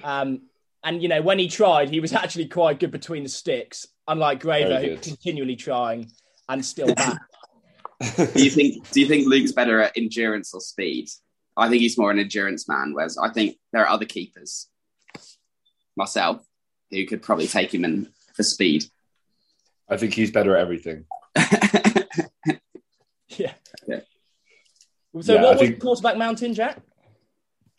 Um, 0.02 0.42
and 0.82 1.02
you 1.02 1.08
know 1.08 1.20
when 1.20 1.38
he 1.38 1.48
tried, 1.48 1.90
he 1.90 2.00
was 2.00 2.12
actually 2.12 2.46
quite 2.46 2.80
good 2.80 2.90
between 2.92 3.22
the 3.22 3.28
sticks, 3.28 3.86
unlike 4.08 4.40
Graver, 4.40 4.68
Very 4.80 4.96
who's 4.96 5.04
continually 5.04 5.56
trying 5.56 6.10
and 6.48 6.64
still 6.64 6.94
bad. 7.02 7.18
do 8.00 8.42
you 8.42 8.50
think? 8.50 8.88
Do 8.92 9.00
you 9.00 9.06
think 9.06 9.26
Luke's 9.26 9.52
better 9.52 9.80
at 9.80 9.96
endurance 9.96 10.54
or 10.54 10.60
speed? 10.60 11.08
I 11.56 11.68
think 11.68 11.82
he's 11.82 11.98
more 11.98 12.10
an 12.10 12.18
endurance 12.18 12.66
man, 12.66 12.92
whereas 12.94 13.18
I 13.18 13.30
think 13.30 13.58
there 13.72 13.82
are 13.82 13.88
other 13.88 14.06
keepers, 14.06 14.68
myself, 15.96 16.44
who 16.90 17.06
could 17.06 17.22
probably 17.22 17.46
take 17.46 17.72
him 17.72 17.84
in 17.84 18.08
for 18.34 18.42
speed. 18.42 18.84
I 19.88 19.96
think 19.96 20.14
he's 20.14 20.30
better 20.30 20.56
at 20.56 20.62
everything. 20.62 21.04
yeah. 23.28 23.52
Yeah. 23.86 24.00
So 25.20 25.34
Yeah, 25.34 25.42
what 25.42 25.48
I 25.48 25.50
was 25.52 25.60
think- 25.60 25.80
quarterback 25.80 26.16
mountain, 26.16 26.54
Jack? 26.54 26.80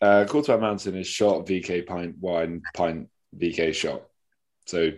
Uh, 0.00 0.26
Quarterback 0.28 0.60
Mountain 0.60 0.94
is 0.96 1.06
shot 1.06 1.46
VK 1.46 1.86
pint 1.86 2.16
wine 2.20 2.60
pint 2.74 3.08
VK 3.34 3.74
shot. 3.74 4.02
So 4.66 4.90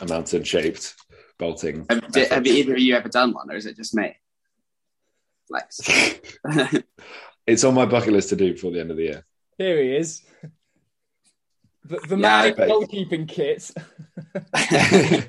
a 0.00 0.06
mountain 0.06 0.44
shaped 0.44 0.94
bolting. 1.38 1.84
have, 1.90 2.12
did, 2.12 2.28
have 2.30 2.46
either 2.46 2.74
of 2.74 2.78
you 2.78 2.94
ever 2.94 3.08
done 3.08 3.32
one, 3.32 3.50
or 3.50 3.56
is 3.56 3.66
it 3.66 3.74
just 3.76 3.96
me? 3.96 4.16
Flex. 5.48 5.80
It's 7.48 7.64
on 7.64 7.72
my 7.74 7.86
bucket 7.86 8.12
list 8.12 8.28
to 8.28 8.36
do 8.36 8.52
before 8.52 8.70
the 8.72 8.80
end 8.80 8.90
of 8.90 8.98
the 8.98 9.04
year. 9.04 9.24
Here 9.56 9.82
he 9.82 9.96
is. 9.96 10.22
The, 11.88 11.98
the 12.08 12.16
Yeah, 12.16 12.42
man 12.42 12.54
goalkeeping 12.54 13.28
kit. 13.28 13.70
I 14.54 15.24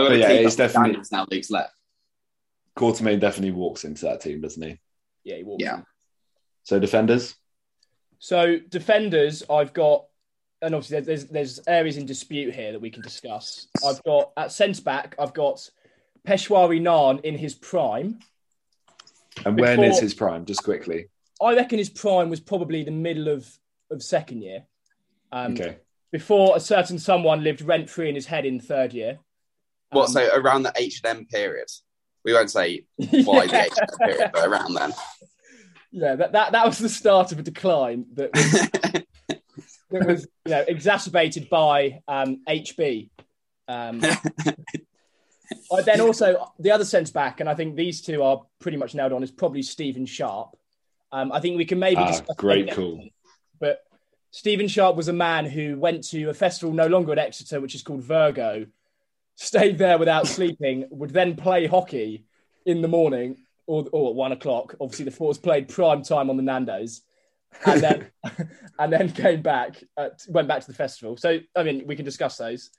got 0.00 0.08
But 0.08 0.12
a 0.12 0.18
yeah, 0.18 0.28
it's 0.32 0.56
definitely- 0.56 0.88
Daniels 0.90 1.12
now. 1.12 1.26
Luke's 1.30 1.50
left. 1.50 1.72
Quartermain 2.76 3.20
definitely 3.20 3.52
walks 3.52 3.84
into 3.84 4.04
that 4.06 4.20
team, 4.20 4.40
doesn't 4.40 4.62
he? 4.62 4.80
Yeah, 5.22 5.36
he 5.36 5.44
walks 5.44 5.62
Yeah. 5.62 5.76
in. 5.78 5.84
So 6.64 6.78
defenders. 6.80 7.34
So 8.18 8.58
defenders, 8.58 9.42
I've 9.48 9.72
got, 9.72 10.06
and 10.62 10.74
obviously 10.74 11.00
there's, 11.00 11.26
there's 11.26 11.58
there's 11.58 11.68
areas 11.68 11.96
in 11.98 12.06
dispute 12.06 12.54
here 12.54 12.72
that 12.72 12.80
we 12.80 12.90
can 12.90 13.02
discuss. 13.02 13.66
I've 13.86 14.02
got 14.02 14.32
at 14.36 14.50
centre 14.50 14.82
back, 14.82 15.14
I've 15.18 15.34
got 15.34 15.68
Peshwari 16.26 16.80
Nan 16.80 17.20
in 17.22 17.36
his 17.38 17.54
prime. 17.54 18.18
And 19.44 19.58
when 19.60 19.76
Before- 19.76 19.84
is 19.92 20.00
his 20.00 20.14
prime? 20.14 20.44
Just 20.46 20.64
quickly. 20.64 21.08
I 21.42 21.54
reckon 21.54 21.78
his 21.78 21.90
prime 21.90 22.30
was 22.30 22.40
probably 22.40 22.82
the 22.82 22.90
middle 22.90 23.28
of 23.28 23.46
of 23.90 24.02
second 24.02 24.42
year. 24.42 24.64
Um, 25.30 25.52
Okay. 25.52 25.76
Before 26.14 26.56
a 26.56 26.60
certain 26.60 27.00
someone 27.00 27.42
lived 27.42 27.60
rent 27.60 27.90
free 27.90 28.08
in 28.08 28.14
his 28.14 28.26
head 28.26 28.46
in 28.46 28.60
third 28.60 28.92
year. 28.94 29.18
What? 29.90 30.06
Um, 30.06 30.12
So 30.12 30.30
around 30.36 30.62
the 30.62 30.72
H 30.76 31.00
and 31.02 31.18
M 31.18 31.26
period. 31.26 31.66
We 32.24 32.32
won't 32.32 32.52
say 32.52 32.86
why 32.96 33.46
the 33.48 33.52
yeah, 33.52 33.64
H 33.64 33.72
and 33.76 33.90
M 33.90 34.08
period, 34.08 34.30
but 34.32 34.48
around 34.48 34.74
then. 34.74 34.92
yeah, 35.90 36.14
that, 36.14 36.30
that 36.30 36.52
that 36.52 36.66
was 36.66 36.78
the 36.78 36.88
start 36.88 37.32
of 37.32 37.40
a 37.40 37.42
decline 37.42 38.06
that 38.14 38.30
was, 38.32 38.52
that 39.90 40.06
was 40.06 40.28
you 40.44 40.52
know 40.52 40.64
exacerbated 40.68 41.50
by 41.50 41.98
um, 42.06 42.42
HB. 42.48 43.10
Um, 43.66 44.00
I 45.72 45.82
then 45.82 46.00
also 46.00 46.48
the 46.60 46.70
other 46.70 46.84
sense 46.84 47.10
back, 47.10 47.40
and 47.40 47.48
I 47.48 47.56
think 47.56 47.74
these 47.74 48.02
two 48.02 48.22
are 48.22 48.42
pretty 48.60 48.76
much 48.76 48.94
nailed 48.94 49.12
on. 49.12 49.24
Is 49.24 49.32
probably 49.32 49.62
Stephen 49.62 50.06
Sharp. 50.06 50.56
Um, 51.10 51.32
I 51.32 51.40
think 51.40 51.56
we 51.56 51.64
can 51.64 51.80
maybe 51.80 52.02
Ah, 52.02 52.06
discuss 52.06 52.36
great 52.36 52.66
later, 52.66 52.76
call. 52.76 53.08
Stephen 54.34 54.66
Sharp 54.66 54.96
was 54.96 55.06
a 55.06 55.12
man 55.12 55.44
who 55.44 55.78
went 55.78 56.02
to 56.08 56.28
a 56.28 56.34
festival 56.34 56.74
no 56.74 56.88
longer 56.88 57.12
at 57.12 57.18
Exeter, 57.18 57.60
which 57.60 57.76
is 57.76 57.82
called 57.82 58.02
Virgo. 58.02 58.66
Stayed 59.36 59.78
there 59.78 59.96
without 59.96 60.26
sleeping. 60.26 60.88
Would 60.90 61.10
then 61.10 61.36
play 61.36 61.68
hockey 61.68 62.24
in 62.66 62.82
the 62.82 62.88
morning 62.88 63.36
or, 63.68 63.86
or 63.92 64.10
at 64.10 64.16
one 64.16 64.32
o'clock. 64.32 64.74
Obviously, 64.80 65.04
the 65.04 65.12
Fours 65.12 65.38
played 65.38 65.68
prime 65.68 66.02
time 66.02 66.30
on 66.30 66.36
the 66.36 66.42
Nando's, 66.42 67.02
and 67.64 67.80
then 67.80 68.10
and 68.80 68.92
then 68.92 69.12
came 69.12 69.40
back, 69.40 69.80
at, 69.96 70.24
went 70.28 70.48
back 70.48 70.62
to 70.62 70.66
the 70.66 70.74
festival. 70.74 71.16
So 71.16 71.38
I 71.54 71.62
mean, 71.62 71.86
we 71.86 71.94
can 71.94 72.04
discuss 72.04 72.36
those. 72.36 72.70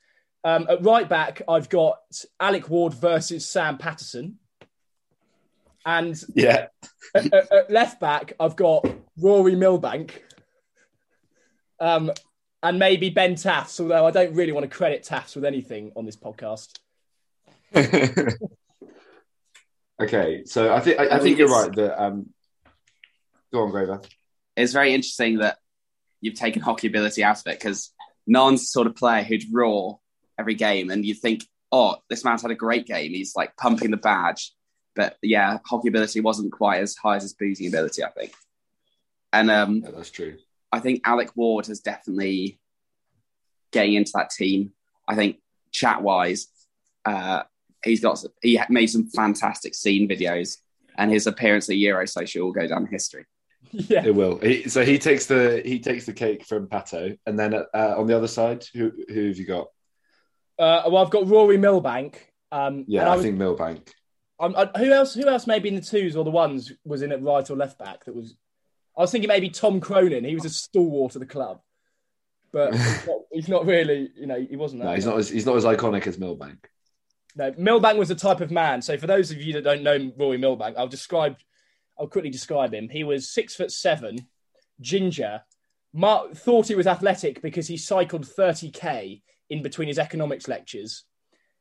Um, 0.43 0.67
at 0.69 0.83
right 0.83 1.07
back, 1.07 1.41
I've 1.47 1.69
got 1.69 1.99
Alec 2.37 2.69
Ward 2.69 2.93
versus 2.93 3.47
Sam 3.49 3.77
Patterson, 3.77 4.39
and 5.85 6.21
Yeah. 6.33 6.67
at, 7.15 7.33
at- 7.33 7.49
at 7.53 7.71
left 7.71 8.01
back, 8.01 8.33
I've 8.41 8.57
got 8.57 8.85
Rory 9.17 9.55
Milbank, 9.55 10.21
um, 11.79 12.11
and 12.63 12.79
maybe 12.79 13.09
Ben 13.09 13.35
Taffs. 13.35 13.79
Although 13.79 14.05
I 14.05 14.11
don't 14.11 14.33
really 14.33 14.51
want 14.51 14.69
to 14.69 14.75
credit 14.75 15.03
Taffs 15.03 15.35
with 15.35 15.45
anything 15.45 15.91
on 15.95 16.05
this 16.05 16.17
podcast. 16.17 16.79
okay. 20.01 20.45
So 20.45 20.73
I 20.73 20.79
think 20.79 20.99
I, 20.99 21.17
I 21.17 21.19
think 21.19 21.37
you're 21.37 21.49
right 21.49 21.71
that 21.73 22.01
um 22.01 22.29
go 23.51 23.63
on, 23.63 23.71
Graver. 23.71 24.01
it's 24.55 24.73
very 24.73 24.93
interesting 24.93 25.39
that 25.39 25.57
you've 26.21 26.35
taken 26.35 26.61
hockey 26.61 26.87
ability 26.87 27.23
out 27.23 27.39
of 27.39 27.47
it 27.47 27.59
because 27.59 27.91
Nan's 28.27 28.61
the 28.61 28.67
sort 28.67 28.87
of 28.87 28.95
player 28.95 29.23
who'd 29.23 29.43
roar 29.51 29.99
every 30.39 30.55
game, 30.55 30.89
and 30.89 31.05
you 31.05 31.13
think, 31.13 31.45
oh, 31.71 31.97
this 32.09 32.25
man's 32.25 32.41
had 32.41 32.51
a 32.51 32.55
great 32.55 32.87
game. 32.87 33.11
He's 33.11 33.35
like 33.35 33.55
pumping 33.57 33.91
the 33.91 33.97
badge, 33.97 34.53
but 34.95 35.17
yeah, 35.21 35.59
hockey 35.65 35.89
ability 35.89 36.21
wasn't 36.21 36.51
quite 36.51 36.81
as 36.81 36.95
high 36.95 37.17
as 37.17 37.23
his 37.23 37.33
boozing 37.33 37.67
ability, 37.67 38.03
I 38.03 38.09
think. 38.09 38.33
And 39.31 39.51
um, 39.51 39.81
Yeah, 39.83 39.91
that's 39.91 40.11
true. 40.11 40.37
I 40.75 40.79
think 40.81 41.01
Alec 41.05 41.29
Ward 41.37 41.67
has 41.67 41.79
definitely 41.79 42.59
getting 43.71 43.93
into 43.93 44.11
that 44.15 44.29
team. 44.29 44.73
I 45.07 45.15
think 45.15 45.37
chat 45.71 46.01
wise, 46.01 46.47
uh, 47.05 47.43
he's 47.83 48.01
got 48.01 48.21
he 48.41 48.59
made 48.69 48.87
some 48.87 49.07
fantastic 49.09 49.73
scene 49.73 50.07
videos, 50.09 50.57
and 50.97 51.09
his 51.09 51.27
appearance 51.27 51.69
at 51.69 51.75
Eurosocial 51.77 52.41
will 52.43 52.51
go 52.51 52.67
down 52.67 52.81
in 52.85 52.87
history. 52.91 53.25
yeah, 53.71 54.05
It 54.05 54.13
will. 54.13 54.37
He, 54.39 54.67
so 54.69 54.83
he 54.83 54.97
takes 54.99 55.25
the 55.27 55.61
he 55.63 55.79
takes 55.79 56.05
the 56.05 56.13
cake 56.13 56.45
from 56.45 56.67
Pato, 56.67 57.17
and 57.25 57.39
then 57.39 57.53
uh, 57.53 57.93
on 57.97 58.05
the 58.07 58.17
other 58.17 58.27
side, 58.27 58.65
who 58.73 58.91
who 59.07 59.27
have 59.29 59.37
you 59.37 59.45
got? 59.45 59.67
uh, 60.59 60.83
well, 60.89 60.97
I've 61.03 61.11
got 61.11 61.27
Rory 61.27 61.57
Milbank. 61.57 62.33
Um, 62.51 62.83
Yeah, 62.87 63.01
and 63.01 63.09
I, 63.09 63.13
I 63.13 63.15
was, 63.15 63.25
think 63.25 63.37
Milbank. 63.37 63.93
I'm- 64.39 64.55
I- 64.57 64.77
who 64.79 64.91
else? 64.91 65.13
Who 65.13 65.27
else? 65.27 65.47
Maybe 65.47 65.69
in 65.69 65.75
the 65.75 65.81
twos 65.81 66.15
or 66.17 66.23
the 66.25 66.31
ones 66.31 66.71
was 66.83 67.01
in 67.01 67.11
at 67.13 67.21
right 67.23 67.49
or 67.49 67.55
left 67.55 67.79
back. 67.79 68.03
That 68.05 68.15
was. 68.15 68.35
I 68.97 69.01
was 69.01 69.11
thinking 69.11 69.27
maybe 69.27 69.49
Tom 69.49 69.79
Cronin. 69.79 70.23
He 70.23 70.35
was 70.35 70.45
a 70.45 70.49
stalwart 70.49 71.15
of 71.15 71.19
the 71.19 71.25
club, 71.25 71.61
but 72.51 72.73
he's 72.73 73.07
not, 73.07 73.17
he's 73.31 73.47
not 73.47 73.65
really. 73.65 74.09
You 74.15 74.27
know, 74.27 74.45
he 74.49 74.55
wasn't. 74.55 74.81
That 74.81 74.89
No, 74.89 74.95
he's 74.95 75.05
not 75.05 75.17
as 75.17 75.29
he's 75.29 75.45
not 75.45 75.57
as 75.57 75.65
iconic 75.65 76.07
as 76.07 76.17
Milbank. 76.17 76.69
No, 77.35 77.53
Milbank 77.57 77.99
was 77.99 78.07
the 78.07 78.15
type 78.15 78.39
of 78.39 78.51
man. 78.51 78.81
So 78.81 78.97
for 78.97 79.07
those 79.07 79.31
of 79.31 79.41
you 79.41 79.53
that 79.53 79.63
don't 79.63 79.83
know 79.83 80.11
Rory 80.17 80.37
Milbank, 80.37 80.77
I'll 80.77 80.87
describe. 80.87 81.37
I'll 81.97 82.07
quickly 82.07 82.29
describe 82.29 82.73
him. 82.73 82.89
He 82.89 83.03
was 83.03 83.29
six 83.29 83.55
foot 83.55 83.71
seven, 83.71 84.17
ginger. 84.81 85.41
Mark 85.93 86.35
thought 86.35 86.67
he 86.67 86.75
was 86.75 86.87
athletic 86.87 87.41
because 87.41 87.67
he 87.67 87.77
cycled 87.77 88.25
30k 88.25 89.21
in 89.49 89.63
between 89.63 89.87
his 89.87 89.97
economics 89.97 90.49
lectures. 90.49 91.05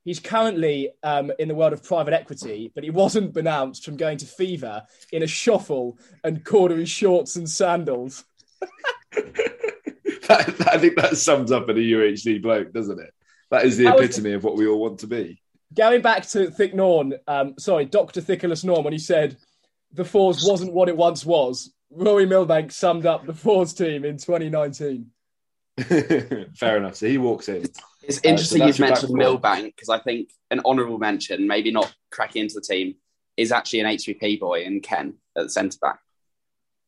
He's 0.04 0.20
currently 0.20 0.90
um, 1.02 1.32
in 1.38 1.48
the 1.48 1.54
world 1.54 1.72
of 1.72 1.82
private 1.82 2.12
equity, 2.12 2.70
but 2.74 2.84
he 2.84 2.90
wasn't 2.90 3.32
denounced 3.32 3.84
from 3.84 3.96
going 3.96 4.18
to 4.18 4.26
Fever 4.26 4.82
in 5.12 5.22
a 5.22 5.26
shuffle 5.26 5.98
and 6.22 6.44
corduroy 6.44 6.84
shorts 6.84 7.36
and 7.36 7.48
sandals. 7.48 8.24
that, 9.12 10.68
I 10.70 10.78
think 10.78 10.96
that 10.96 11.16
sums 11.16 11.50
up 11.50 11.68
an 11.68 11.76
UHD 11.76 12.42
bloke, 12.42 12.72
doesn't 12.72 13.00
it? 13.00 13.12
That 13.50 13.64
is 13.64 13.78
the 13.78 13.84
That 13.84 13.96
was- 13.96 14.04
epitome 14.10 14.32
of 14.34 14.44
what 14.44 14.56
we 14.56 14.66
all 14.66 14.80
want 14.80 15.00
to 15.00 15.06
be. 15.06 15.40
Going 15.74 16.02
back 16.02 16.26
to 16.28 16.50
Thick 16.50 16.74
Norn, 16.74 17.14
um, 17.26 17.54
sorry, 17.58 17.86
Dr. 17.86 18.20
Thickless 18.20 18.62
Norn, 18.64 18.84
when 18.84 18.92
he 18.92 18.98
said 18.98 19.36
the 19.92 20.04
Fours 20.04 20.44
wasn't 20.46 20.72
what 20.72 20.88
it 20.88 20.96
once 20.96 21.24
was, 21.26 21.72
Rory 21.90 22.26
Milbank 22.26 22.70
summed 22.72 23.06
up 23.06 23.26
the 23.26 23.32
Fours 23.34 23.72
team 23.74 24.04
in 24.04 24.18
2019. 24.18 25.06
Fair 26.56 26.76
enough. 26.76 26.94
So 26.96 27.06
he 27.06 27.18
walks 27.18 27.48
in. 27.48 27.64
It's 28.02 28.18
Uh, 28.18 28.20
so 28.22 28.28
interesting 28.28 28.58
that's 28.60 28.78
you've 28.78 28.88
mentioned 28.88 29.12
Milbank 29.14 29.74
because 29.74 29.88
I 29.88 29.98
think 29.98 30.30
an 30.50 30.60
honourable 30.64 30.98
mention, 30.98 31.46
maybe 31.46 31.70
not 31.72 31.94
cracking 32.10 32.42
into 32.42 32.54
the 32.54 32.60
team, 32.60 32.96
is 33.36 33.50
actually 33.50 33.80
an 33.80 33.86
HVP 33.86 34.38
boy 34.38 34.62
in 34.62 34.80
Ken 34.80 35.14
at 35.36 35.44
the 35.44 35.50
centre 35.50 35.78
back. 35.80 35.98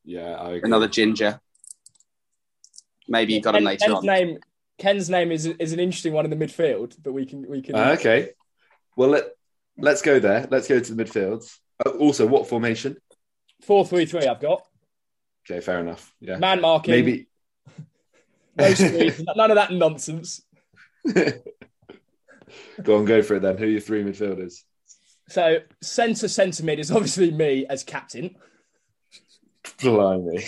Yeah, 0.05 0.35
I 0.37 0.51
agree. 0.51 0.69
Another 0.69 0.87
ginger. 0.89 1.41
Maybe 3.09 3.35
you 3.35 3.41
got 3.41 3.57
him 3.57 3.65
later 3.65 3.87
Ken's 3.87 3.97
on. 3.99 4.07
name, 4.07 4.39
Ken's 4.79 5.11
name 5.11 5.33
is 5.33 5.47
is 5.47 5.73
an 5.73 5.81
interesting 5.81 6.13
one 6.13 6.25
in 6.25 6.37
the 6.37 6.47
midfield, 6.47 6.97
but 7.03 7.13
we 7.13 7.27
can 7.27 7.49
we 7.49 7.63
can. 7.63 7.75
Uh, 7.75 7.97
okay. 7.99 8.31
Well, 8.97 9.09
let 9.11 9.25
let's 9.79 10.03
go 10.03 10.19
there. 10.21 10.47
Let's 10.51 10.69
go 10.69 10.79
to 10.79 10.95
the 10.95 11.05
midfields. 11.05 11.59
Uh, 11.85 11.91
also, 11.91 12.27
what 12.27 12.49
formation? 12.49 12.97
Four 13.63 13.85
three 13.85 14.07
three. 14.07 14.27
I've 14.27 14.41
got 14.41 14.63
Okay, 15.49 15.61
fair 15.61 15.81
enough. 15.81 16.13
Yeah, 16.21 16.39
man 16.39 16.61
marking. 16.61 16.93
maybe. 16.93 17.27
No 18.57 18.75
none 19.37 19.51
of 19.51 19.57
that 19.57 19.73
nonsense. 19.73 20.43
go 22.83 22.99
on, 22.99 23.05
go 23.05 23.23
for 23.23 23.37
it 23.37 23.43
then. 23.43 23.57
Who 23.59 23.65
are 23.65 23.69
your 23.69 23.81
three 23.81 24.03
midfielders? 24.03 24.63
So 25.29 25.59
centre 25.83 26.29
centre 26.29 26.65
mid 26.65 26.79
is 26.79 26.91
obviously 26.91 27.31
me 27.31 27.67
as 27.69 27.83
captain. 27.83 28.37
Blimey. 29.81 30.45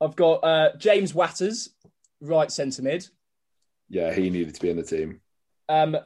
I've 0.00 0.16
got 0.16 0.44
uh, 0.44 0.76
James 0.76 1.14
Watters, 1.14 1.70
right 2.20 2.50
centre 2.50 2.82
mid. 2.82 3.08
Yeah, 3.88 4.12
he 4.12 4.30
needed 4.30 4.54
to 4.54 4.60
be 4.60 4.70
in 4.70 4.76
the 4.76 4.82
team. 4.82 5.20
Um, 5.68 5.96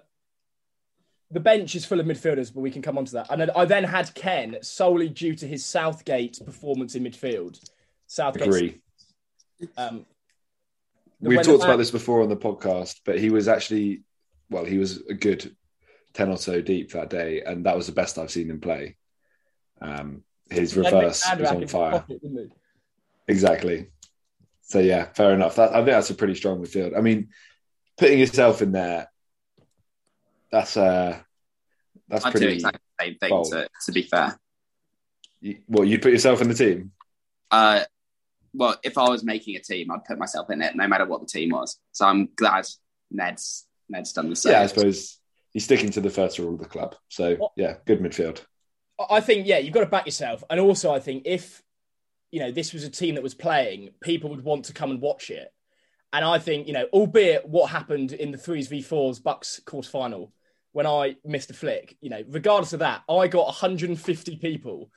the 1.30 1.40
bench 1.40 1.74
is 1.74 1.84
full 1.84 2.00
of 2.00 2.06
midfielders, 2.06 2.52
but 2.52 2.60
we 2.60 2.70
can 2.70 2.82
come 2.82 2.98
on 2.98 3.04
to 3.06 3.12
that. 3.12 3.26
And 3.30 3.50
I 3.52 3.64
then 3.64 3.84
had 3.84 4.12
Ken 4.14 4.56
solely 4.62 5.08
due 5.08 5.34
to 5.36 5.46
his 5.46 5.64
Southgate 5.64 6.40
performance 6.44 6.94
in 6.94 7.04
midfield. 7.04 7.58
Southgate. 8.06 8.48
Agree. 8.48 8.80
Um, 9.76 10.06
We've 11.20 11.42
talked 11.42 11.60
the 11.60 11.66
about 11.66 11.76
this 11.76 11.90
before 11.90 12.22
on 12.22 12.28
the 12.28 12.36
podcast, 12.36 13.00
but 13.04 13.18
he 13.18 13.30
was 13.30 13.46
actually, 13.48 14.02
well, 14.48 14.64
he 14.64 14.78
was 14.78 15.02
a 15.08 15.14
good 15.14 15.54
10 16.14 16.28
or 16.30 16.36
so 16.38 16.60
deep 16.60 16.92
that 16.92 17.10
day, 17.10 17.42
and 17.42 17.66
that 17.66 17.76
was 17.76 17.86
the 17.86 17.92
best 17.92 18.18
I've 18.18 18.30
seen 18.30 18.48
him 18.50 18.60
play. 18.60 18.96
Um, 19.80 20.22
his 20.50 20.76
reverse 20.76 21.24
was 21.38 21.50
on 21.50 21.66
fire. 21.66 21.90
pocket. 22.00 22.20
Exactly. 23.28 23.88
So, 24.62 24.78
yeah, 24.78 25.06
fair 25.14 25.34
enough. 25.34 25.56
That, 25.56 25.70
I 25.70 25.76
think 25.76 25.86
that's 25.88 26.10
a 26.10 26.14
pretty 26.14 26.34
strong 26.34 26.60
midfield. 26.62 26.96
I 26.96 27.00
mean, 27.00 27.28
putting 27.98 28.18
yourself 28.18 28.62
in 28.62 28.72
there, 28.72 29.08
that's 30.50 30.76
uh, 30.76 31.18
that's 32.08 32.24
I 32.24 32.30
do 32.32 32.38
pretty. 32.38 32.54
exactly 32.54 32.80
the 32.98 33.04
same 33.04 33.14
thing, 33.18 33.30
bold. 33.30 33.50
to, 33.52 33.68
to 33.86 33.92
be 33.92 34.02
fair. 34.02 34.38
you- 35.40 35.58
What, 35.66 35.86
you 35.86 35.98
put 35.98 36.12
yourself 36.12 36.40
in 36.42 36.48
the 36.48 36.54
team? 36.54 36.92
Uh, 37.50 37.84
well, 38.52 38.76
if 38.82 38.98
I 38.98 39.08
was 39.08 39.24
making 39.24 39.56
a 39.56 39.60
team, 39.60 39.90
I'd 39.90 40.04
put 40.04 40.18
myself 40.18 40.50
in 40.50 40.62
it, 40.62 40.74
no 40.76 40.88
matter 40.88 41.06
what 41.06 41.20
the 41.20 41.26
team 41.26 41.50
was. 41.50 41.78
So 41.92 42.06
I'm 42.06 42.28
glad 42.36 42.66
Ned's 43.10 43.66
Ned's 43.88 44.12
done 44.12 44.30
the 44.30 44.36
same. 44.36 44.52
Yeah, 44.52 44.62
I 44.62 44.66
suppose 44.66 45.18
he's 45.52 45.64
sticking 45.64 45.90
to 45.90 46.00
the 46.00 46.10
first 46.10 46.38
rule 46.38 46.54
of 46.54 46.60
the 46.60 46.66
club. 46.66 46.94
So, 47.08 47.50
yeah, 47.56 47.76
good 47.86 48.00
midfield. 48.00 48.44
I- 48.98 49.16
I 49.16 49.20
think 49.20 49.46
yeah, 49.46 49.58
you've 49.58 49.74
got 49.74 49.80
to 49.80 49.86
back 49.86 50.06
yourself, 50.06 50.44
and 50.50 50.60
also 50.60 50.92
I 50.92 51.00
think 51.00 51.22
if 51.26 51.62
you 52.30 52.40
know, 52.40 52.52
this 52.52 52.72
was 52.72 52.84
a 52.84 52.90
team 52.90 53.16
that 53.16 53.24
was 53.24 53.34
playing, 53.34 53.90
people 54.00 54.30
would 54.30 54.44
want 54.44 54.66
to 54.66 54.72
come 54.72 54.90
and 54.92 55.00
watch 55.00 55.30
it. 55.30 55.52
And 56.12 56.24
I 56.24 56.38
think, 56.38 56.66
you 56.66 56.72
know, 56.72 56.86
albeit 56.92 57.48
what 57.48 57.70
happened 57.70 58.12
in 58.12 58.30
the 58.30 58.38
threes 58.38 58.68
v 58.68 58.82
fours 58.82 59.20
BUCS 59.20 59.64
quarter 59.64 59.90
final 59.90 60.32
when 60.72 60.86
I 60.86 61.16
missed 61.24 61.50
a 61.50 61.54
flick, 61.54 61.96
you 62.00 62.10
know, 62.10 62.22
regardless 62.28 62.72
of 62.72 62.78
that, 62.80 63.02
I 63.08 63.26
got 63.26 63.46
150 63.46 64.36
people 64.36 64.90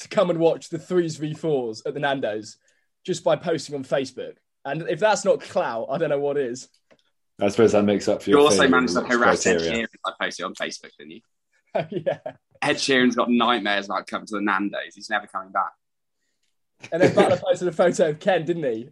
to 0.00 0.08
come 0.08 0.30
and 0.30 0.40
watch 0.40 0.68
the 0.68 0.78
threes 0.78 1.16
v 1.16 1.34
fours 1.34 1.82
at 1.86 1.94
the 1.94 2.00
Nando's 2.00 2.56
just 3.04 3.24
by 3.24 3.36
posting 3.36 3.74
on 3.74 3.84
Facebook. 3.84 4.34
And 4.64 4.82
if 4.88 5.00
that's 5.00 5.24
not 5.24 5.40
clout, 5.40 5.86
I 5.90 5.98
don't 5.98 6.10
know 6.10 6.20
what 6.20 6.36
is. 6.36 6.68
I 7.40 7.48
suppose 7.48 7.72
that 7.72 7.84
makes 7.84 8.06
up 8.08 8.22
for 8.22 8.30
You 8.30 8.36
your. 8.36 8.44
also 8.44 8.68
managed 8.68 8.94
to 8.94 9.00
with 9.00 9.10
harass 9.10 9.46
Ed. 9.46 9.60
Sheeran. 9.60 9.86
I 10.04 10.12
posted 10.20 10.44
on 10.44 10.54
Facebook, 10.54 10.90
didn't 10.98 11.12
you? 11.12 11.20
yeah. 12.04 12.18
Ed 12.60 12.76
Sheeran's 12.76 13.16
got 13.16 13.30
nightmares 13.30 13.86
about 13.86 14.06
coming 14.06 14.26
to 14.26 14.34
the 14.36 14.42
Nando's. 14.42 14.94
He's 14.94 15.08
never 15.08 15.26
coming 15.26 15.50
back. 15.50 15.72
And 16.92 17.02
then 17.02 17.14
Butler 17.14 17.38
posted 17.42 17.68
a 17.68 17.72
photo 17.72 18.10
of 18.10 18.20
Ken, 18.20 18.44
didn't 18.44 18.64
he? 18.64 18.90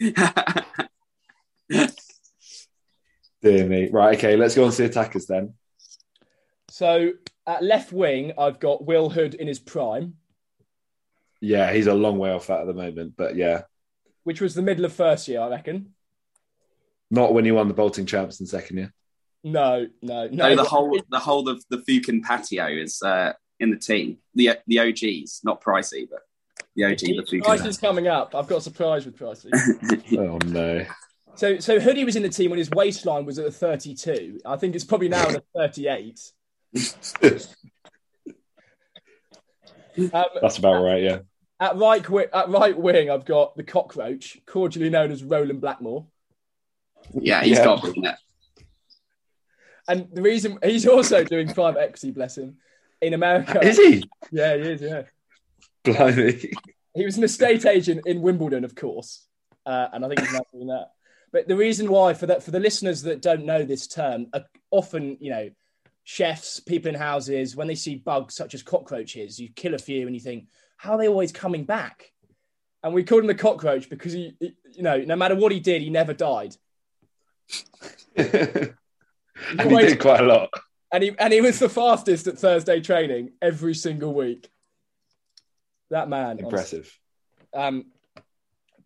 Dear 3.42 3.66
me. 3.66 3.88
Right. 3.90 4.16
Okay. 4.18 4.36
Let's 4.36 4.54
go 4.56 4.64
on 4.64 4.72
to 4.72 4.76
the 4.78 4.84
attackers 4.86 5.26
then. 5.26 5.54
So 6.70 7.12
at 7.46 7.62
left 7.62 7.92
wing, 7.92 8.32
I've 8.36 8.58
got 8.58 8.84
Will 8.84 9.10
Hood 9.10 9.34
in 9.34 9.46
his 9.46 9.58
prime, 9.58 10.14
Yeah, 11.40 11.72
he's 11.72 11.86
a 11.86 11.94
long 11.94 12.18
way 12.18 12.32
off 12.32 12.48
that 12.48 12.60
at 12.60 12.66
the 12.66 12.74
moment, 12.74 13.14
but 13.16 13.36
yeah, 13.36 13.62
which 14.24 14.40
was 14.40 14.54
the 14.54 14.62
middle 14.62 14.84
of 14.84 14.92
first 14.92 15.28
year, 15.28 15.40
I 15.40 15.48
reckon. 15.48 15.94
not 17.10 17.32
when 17.32 17.44
he 17.44 17.52
won 17.52 17.68
the 17.68 17.74
Bolting 17.74 18.06
champs 18.06 18.40
in 18.40 18.46
second 18.46 18.76
year. 18.76 18.92
No, 19.44 19.86
no, 20.02 20.28
no. 20.28 20.48
no, 20.48 20.56
the 20.56 20.64
whole 20.64 21.00
the 21.10 21.18
whole 21.18 21.48
of 21.48 21.64
the 21.70 21.78
Fukin 21.78 22.22
patio 22.22 22.66
is 22.66 23.00
uh, 23.02 23.32
in 23.60 23.70
the 23.70 23.76
team. 23.78 24.18
The 24.34 24.58
the 24.66 24.80
OGs, 24.80 25.40
not 25.44 25.62
Pricey, 25.62 26.08
but 26.10 26.20
the 26.74 26.84
OG, 26.84 26.98
the 26.98 27.40
Price 27.42 27.62
Fukin. 27.62 27.66
is 27.66 27.78
coming 27.78 28.08
up. 28.08 28.34
I've 28.34 28.48
got 28.48 28.58
a 28.58 28.60
surprise 28.60 29.06
with 29.06 29.16
Pricey. 29.16 29.50
Oh 30.18 30.38
no. 30.46 30.84
so, 31.36 31.58
so 31.58 31.78
Hoodie 31.78 32.04
was 32.04 32.16
in 32.16 32.22
the 32.22 32.28
team 32.28 32.50
when 32.50 32.58
his 32.58 32.70
waistline 32.70 33.24
was 33.24 33.38
at 33.38 33.46
a 33.46 33.50
32. 33.50 34.40
I 34.44 34.56
think 34.56 34.74
it's 34.74 34.84
probably 34.84 35.08
now 35.08 35.28
at 35.28 35.36
a 35.36 35.42
38. 35.56 36.20
Um, 40.12 40.24
That's 40.40 40.58
about 40.58 40.82
right. 40.82 41.02
Yeah. 41.02 41.18
at 41.60 41.76
right 41.76 42.02
wi- 42.02 42.28
at 42.32 42.48
right 42.48 42.76
wing, 42.78 43.10
I've 43.10 43.24
got 43.24 43.56
the 43.56 43.62
cockroach, 43.64 44.38
cordially 44.46 44.90
known 44.90 45.10
as 45.10 45.24
Roland 45.24 45.60
Blackmore. 45.60 46.06
yeah, 47.14 47.42
he's 47.42 47.58
Yeah. 47.58 47.64
got 47.64 47.82
to 47.84 47.90
it. 47.96 48.14
And 49.88 50.08
the 50.12 50.22
reason 50.22 50.58
he's 50.62 50.86
also 50.86 51.24
doing 51.24 51.48
private 51.48 51.80
equity, 51.80 52.10
bless 52.10 52.36
him, 52.36 52.58
in 53.00 53.14
America. 53.14 53.60
Is 53.64 53.76
he? 53.78 54.04
Yeah, 54.30 54.54
he 54.56 54.62
is. 54.62 54.82
Yeah. 54.82 55.02
Blimey. 55.84 56.52
He 56.94 57.04
was 57.04 57.16
an 57.16 57.24
estate 57.24 57.64
agent 57.64 58.02
in 58.06 58.20
Wimbledon, 58.20 58.64
of 58.64 58.74
course, 58.74 59.26
uh, 59.64 59.88
and 59.92 60.04
I 60.04 60.08
think 60.08 60.20
he's 60.20 60.32
now 60.32 60.40
doing 60.52 60.66
that. 60.68 60.90
But 61.32 61.46
the 61.48 61.56
reason 61.56 61.88
why, 61.90 62.14
for 62.14 62.26
that, 62.26 62.42
for 62.42 62.50
the 62.50 62.60
listeners 62.60 63.02
that 63.02 63.22
don't 63.22 63.44
know 63.46 63.62
this 63.62 63.86
term, 63.86 64.26
uh, 64.32 64.40
often 64.70 65.16
you 65.20 65.30
know, 65.30 65.50
chefs, 66.18 66.58
people 66.58 66.88
in 66.88 66.94
houses, 66.94 67.54
when 67.54 67.68
they 67.68 67.74
see 67.74 67.94
bugs 67.96 68.34
such 68.34 68.54
as 68.54 68.62
cockroaches, 68.62 69.38
you 69.38 69.50
kill 69.54 69.74
a 69.74 69.78
few 69.78 70.06
and 70.06 70.16
you 70.16 70.20
think, 70.22 70.46
how 70.78 70.92
are 70.92 70.98
they 70.98 71.06
always 71.06 71.30
coming 71.32 71.64
back? 71.64 72.12
And 72.82 72.94
we 72.94 73.04
called 73.04 73.20
him 73.24 73.26
the 73.26 73.34
cockroach 73.34 73.90
because 73.90 74.14
he, 74.14 74.32
he- 74.40 74.54
you 74.72 74.82
know, 74.82 74.96
no 75.04 75.16
matter 75.16 75.34
what 75.34 75.52
he 75.52 75.60
did, 75.60 75.82
he 75.82 75.90
never 75.90 76.14
died. 76.14 76.56
and 78.16 78.74
he 79.58 79.76
did 79.76 80.00
quite 80.00 80.20
a 80.20 80.24
lot. 80.24 80.48
and 80.92 81.02
he 81.02 81.12
and 81.18 81.30
he 81.32 81.42
was 81.42 81.58
the 81.58 81.68
fastest 81.68 82.26
at 82.26 82.38
Thursday 82.38 82.80
training 82.80 83.32
every 83.42 83.74
single 83.74 84.14
week. 84.14 84.48
That 85.90 86.08
man, 86.08 86.38
honestly. 86.42 86.44
Impressive. 86.44 86.98
Um, 87.52 87.86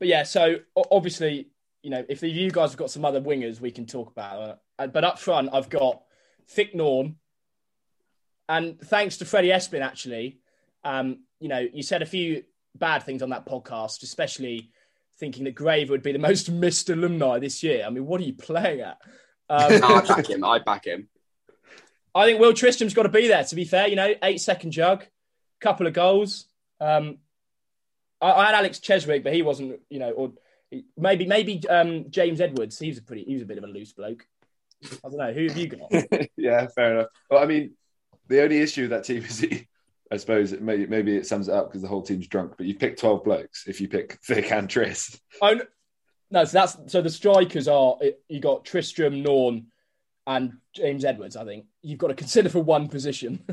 but 0.01 0.09
yeah, 0.09 0.25
so 0.25 0.57
obviously, 0.91 1.51
you 1.85 1.91
know, 1.91 2.05
if 2.09 2.23
you 2.23 2.51
guys 2.51 2.71
have 2.71 2.79
got 2.79 2.91
some 2.91 3.05
other 3.05 3.21
wingers, 3.21 3.61
we 3.61 3.71
can 3.71 3.87
talk 3.87 4.11
about 4.11 4.49
it. 4.49 4.59
Uh, 4.81 4.87
But 4.89 5.05
up 5.05 5.19
front, 5.21 5.51
I've 5.53 5.69
got 5.69 6.03
Thick 6.49 6.75
Norn, 6.75 7.17
and 8.49 8.81
thanks 8.81 9.19
to 9.19 9.25
Freddie 9.25 9.49
Espin, 9.49 9.83
actually, 9.83 10.39
um, 10.85 11.21
you 11.41 11.49
know, 11.49 11.67
you 11.73 11.83
said 11.83 12.03
a 12.03 12.07
few 12.07 12.45
bad 12.75 13.03
things 13.03 13.23
on 13.23 13.31
that 13.31 13.47
podcast, 13.47 14.03
especially 14.03 14.71
thinking 15.19 15.45
that 15.45 15.55
Grave 15.55 15.91
would 15.91 16.03
be 16.03 16.13
the 16.13 16.19
most 16.31 16.51
missed 16.51 16.91
alumni 16.91 17.39
this 17.39 17.63
year. 17.63 17.85
I 17.87 17.91
mean, 17.91 18.07
what 18.07 18.21
are 18.21 18.25
you 18.25 18.35
playing 18.35 18.81
at? 18.81 18.99
Um, 19.49 19.81
No, 19.81 19.87
I 19.87 20.01
back 20.07 20.29
him. 20.29 20.45
I 20.45 20.59
back 20.59 20.87
him. 20.87 21.09
I 22.15 22.27
think 22.27 22.41
Will 22.41 22.53
Tristram's 22.53 22.95
got 22.95 23.05
to 23.05 23.09
be 23.09 23.29
there. 23.29 23.45
To 23.45 23.55
be 23.55 23.65
fair, 23.65 23.89
you 23.89 23.97
know, 23.97 24.15
eight 24.23 24.41
second 24.41 24.73
jug, 24.73 25.05
couple 25.61 25.87
of 25.87 25.95
goals. 25.95 26.47
Um, 26.81 27.19
I, 28.21 28.33
I 28.33 28.47
had 28.47 28.55
Alex 28.55 28.81
Cheswick, 28.81 29.25
but 29.25 29.33
he 29.33 29.43
wasn't. 29.43 29.81
You 29.89 29.99
know, 29.99 30.11
or 30.11 30.33
maybe 30.97 31.27
maybe 31.27 31.67
um, 31.69 32.11
James 32.11 32.41
Edwards. 32.41 32.79
He 32.79 32.89
was 32.89 32.99
a 32.99 33.03
pretty. 33.03 33.25
He 33.25 33.35
was 33.35 33.43
a 33.43 33.47
bit 33.47 33.59
of 33.59 33.65
a 33.65 33.69
loose 33.69 33.93
bloke. 33.93 34.27
I 35.05 35.09
don't 35.09 35.17
know. 35.19 35.33
Who 35.33 35.47
have 35.47 35.57
you 35.57 35.69
got? 35.69 36.29
yeah, 36.37 36.67
fair 36.75 36.95
enough. 36.95 37.09
Well, 37.31 37.43
I 37.43 37.47
mean, 37.47 37.73
the 38.29 38.43
only 38.43 38.61
issue 38.61 38.83
with 38.83 38.91
that 38.91 39.05
team 39.05 39.25
is, 39.29 39.41
he, 39.41 39.67
I 40.11 40.17
suppose, 40.17 40.53
it 40.53 40.63
may, 40.63 40.87
maybe 40.87 41.17
it 41.17 41.27
sums 41.27 41.49
it 41.49 41.55
up 41.55 41.69
because 41.69 41.83
the 41.83 41.89
whole 41.89 42.03
team's 42.03 42.27
drunk. 42.27 42.55
But 42.57 42.67
you 42.67 42.75
pick 42.75 42.97
twelve 42.97 43.25
blokes 43.25 43.67
if 43.67 43.81
you 43.81 43.89
pick 43.89 44.19
Thick 44.25 44.51
and 44.53 44.69
Tris. 44.69 45.19
oh, 45.41 45.61
no, 46.31 46.45
so 46.45 46.59
that's 46.59 46.77
so 46.87 47.03
the 47.03 47.11
strikers 47.11 47.69
are 47.69 47.97
you 48.29 48.41
got 48.41 48.65
Tristram, 48.65 49.23
Norn, 49.23 49.67
and 50.27 50.55
James 50.75 51.05
Edwards. 51.05 51.37
I 51.37 51.45
think 51.45 51.67
you've 51.83 51.99
got 51.99 52.09
to 52.09 52.15
consider 52.15 52.49
for 52.49 52.61
one 52.61 52.89
position. 52.89 53.45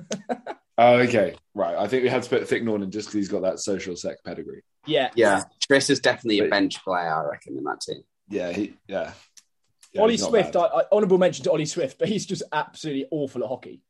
Oh, 0.82 0.94
okay, 1.00 1.36
right. 1.54 1.76
I 1.76 1.88
think 1.88 2.04
we 2.04 2.10
had 2.10 2.24
to 2.24 2.30
put 2.30 2.48
Thick 2.48 2.64
Norton 2.64 2.90
just 2.90 3.10
because 3.10 3.16
he's 3.16 3.28
got 3.28 3.42
that 3.42 3.60
social 3.60 3.98
sec 3.98 4.24
pedigree. 4.24 4.62
yeah, 4.86 5.10
Yeah, 5.14 5.44
Triss 5.70 5.90
is 5.90 6.00
definitely 6.00 6.40
a 6.40 6.48
bench 6.48 6.82
player, 6.86 7.14
I 7.14 7.30
reckon, 7.30 7.58
in 7.58 7.66
that 7.66 7.82
team. 7.82 8.02
Yeah, 8.30 8.54
he, 8.54 8.76
yeah. 8.88 9.12
Yeah 9.94 10.02
Ollie 10.02 10.18
Swift. 10.18 10.56
I, 10.56 10.62
I, 10.62 10.84
honourable 10.92 11.18
mention 11.18 11.44
to 11.46 11.52
Ollie 11.52 11.66
Swift, 11.66 12.00
but 12.00 12.08
he's 12.08 12.26
just 12.26 12.44
absolutely 12.52 13.08
awful 13.12 13.44
at 13.44 13.50
hockey. 13.50 13.82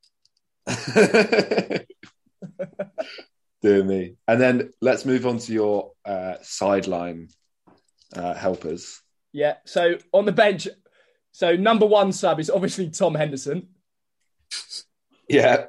Dear 3.61 3.83
me. 3.83 4.15
And 4.27 4.39
then 4.39 4.71
let's 4.81 5.05
move 5.05 5.27
on 5.27 5.39
to 5.39 5.53
your 5.53 5.91
uh, 6.05 6.35
sideline 6.41 7.29
uh, 8.15 8.33
helpers. 8.33 9.01
Yeah. 9.33 9.55
So 9.65 9.97
on 10.13 10.25
the 10.25 10.31
bench, 10.31 10.67
so 11.31 11.55
number 11.55 11.85
one 11.85 12.11
sub 12.11 12.39
is 12.39 12.49
obviously 12.49 12.89
Tom 12.89 13.15
Henderson. 13.15 13.67
Yeah. 15.27 15.65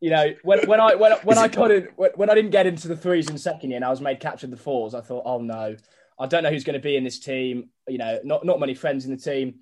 You 0.00 0.10
know, 0.10 0.34
when, 0.42 0.66
when 0.68 0.80
I 0.80 0.94
when, 0.94 1.12
when 1.24 1.38
I 1.38 1.48
got 1.48 1.70
in 1.70 1.88
when, 1.96 2.10
when 2.16 2.30
I 2.30 2.34
didn't 2.34 2.50
get 2.50 2.66
into 2.66 2.86
the 2.86 2.96
threes 2.96 3.30
in 3.30 3.38
second 3.38 3.70
year 3.70 3.76
and 3.76 3.84
I 3.84 3.90
was 3.90 4.00
made 4.00 4.20
captain 4.20 4.52
of 4.52 4.58
the 4.58 4.62
fours, 4.62 4.94
I 4.94 5.00
thought, 5.00 5.22
oh 5.24 5.40
no, 5.40 5.76
I 6.18 6.26
don't 6.26 6.42
know 6.42 6.50
who's 6.50 6.64
going 6.64 6.74
to 6.74 6.80
be 6.82 6.96
in 6.96 7.04
this 7.04 7.18
team. 7.18 7.68
You 7.88 7.98
know, 7.98 8.18
not 8.24 8.44
not 8.44 8.60
many 8.60 8.74
friends 8.74 9.04
in 9.04 9.10
the 9.10 9.16
team. 9.16 9.56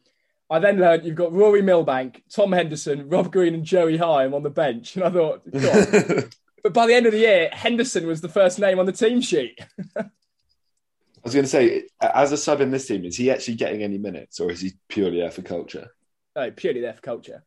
I 0.50 0.58
then 0.58 0.78
learned 0.78 1.04
you've 1.04 1.16
got 1.16 1.32
Rory 1.32 1.62
Milbank, 1.62 2.22
Tom 2.30 2.52
Henderson, 2.52 3.08
Rob 3.08 3.32
Green, 3.32 3.54
and 3.54 3.64
Joey 3.64 3.96
Hyam 3.98 4.34
on 4.34 4.42
the 4.42 4.50
bench, 4.50 4.94
and 4.94 5.04
I 5.04 5.10
thought, 5.10 5.42
God. 5.50 6.30
but 6.62 6.72
by 6.74 6.86
the 6.86 6.94
end 6.94 7.06
of 7.06 7.12
the 7.12 7.18
year, 7.18 7.48
Henderson 7.52 8.06
was 8.06 8.20
the 8.20 8.28
first 8.28 8.58
name 8.58 8.78
on 8.78 8.84
the 8.86 8.92
team 8.92 9.20
sheet. 9.22 9.58
I 9.96 11.26
was 11.26 11.32
going 11.32 11.44
to 11.44 11.50
say, 11.50 11.84
as 12.02 12.32
a 12.32 12.36
sub 12.36 12.60
in 12.60 12.70
this 12.70 12.86
team, 12.86 13.06
is 13.06 13.16
he 13.16 13.30
actually 13.30 13.54
getting 13.54 13.82
any 13.82 13.96
minutes 13.96 14.38
or 14.40 14.50
is 14.50 14.60
he 14.60 14.72
purely 14.88 15.20
there 15.20 15.30
for 15.30 15.40
culture? 15.40 15.88
No, 16.36 16.50
purely 16.50 16.82
there 16.82 16.92
for 16.92 17.00
culture. 17.00 17.42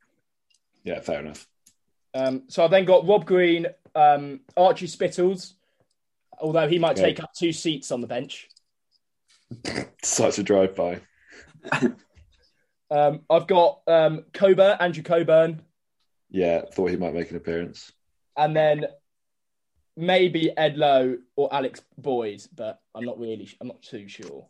Yeah, 0.83 0.99
fair 1.01 1.19
enough. 1.19 1.47
Um, 2.15 2.43
so 2.47 2.63
I 2.65 2.67
then 2.69 2.85
got 2.85 3.07
Rob 3.07 3.27
Green, 3.27 3.67
um, 3.93 4.39
Archie 4.57 4.87
Spittles, 4.87 5.53
although 6.39 6.67
he 6.67 6.79
might 6.79 6.97
Okay. 6.97 7.09
take 7.13 7.23
up 7.23 7.33
two 7.35 7.51
seats 7.51 7.91
on 7.91 8.01
the 8.01 8.07
bench. 8.07 8.49
Such 10.03 10.39
a 10.39 10.43
drive 10.43 10.75
by. 10.75 11.01
Um, 12.89 13.21
I've 13.29 13.47
got 13.47 13.81
um, 13.87 14.23
Coburn, 14.33 14.77
Andrew 14.79 15.03
Coburn, 15.03 15.61
Yeah, 16.29 16.61
thought 16.73 16.89
he 16.89 16.95
might 16.95 17.13
make 17.13 17.29
an 17.31 17.37
appearance. 17.37 17.91
and 18.37 18.55
then 18.55 18.85
maybe 19.97 20.55
Ed 20.55 20.77
Lowe 20.77 21.17
or 21.35 21.53
Alex 21.53 21.81
Boyd, 21.97 22.43
but 22.55 22.79
I'm 22.95 23.03
not 23.03 23.19
really, 23.19 23.49
I'm 23.59 23.67
not 23.67 23.81
too 23.81 24.07
sure. 24.07 24.47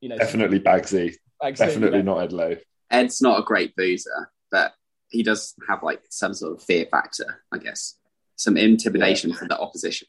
You 0.00 0.10
know, 0.10 0.18
Definitely 0.18 0.60
Bagsy. 0.60 1.14
like, 1.42 1.56
so, 1.56 1.66
Definitely 1.66 1.98
yeah. 1.98 2.04
not 2.04 2.22
Ed 2.22 2.32
Lowe. 2.32 2.56
Ed's 2.90 3.20
not 3.20 3.40
a 3.40 3.42
great 3.44 3.74
boozer, 3.76 4.30
but 4.52 4.72
he 5.08 5.22
does 5.24 5.54
have 5.68 5.82
like 5.82 6.02
some 6.10 6.32
sort 6.34 6.56
of 6.56 6.62
fear 6.62 6.86
factor, 6.86 7.42
I 7.52 7.58
guess. 7.58 7.96
Some 8.36 8.56
intimidation 8.56 9.32
from 9.32 9.48
the 9.48 9.58
opposition. 9.58 10.06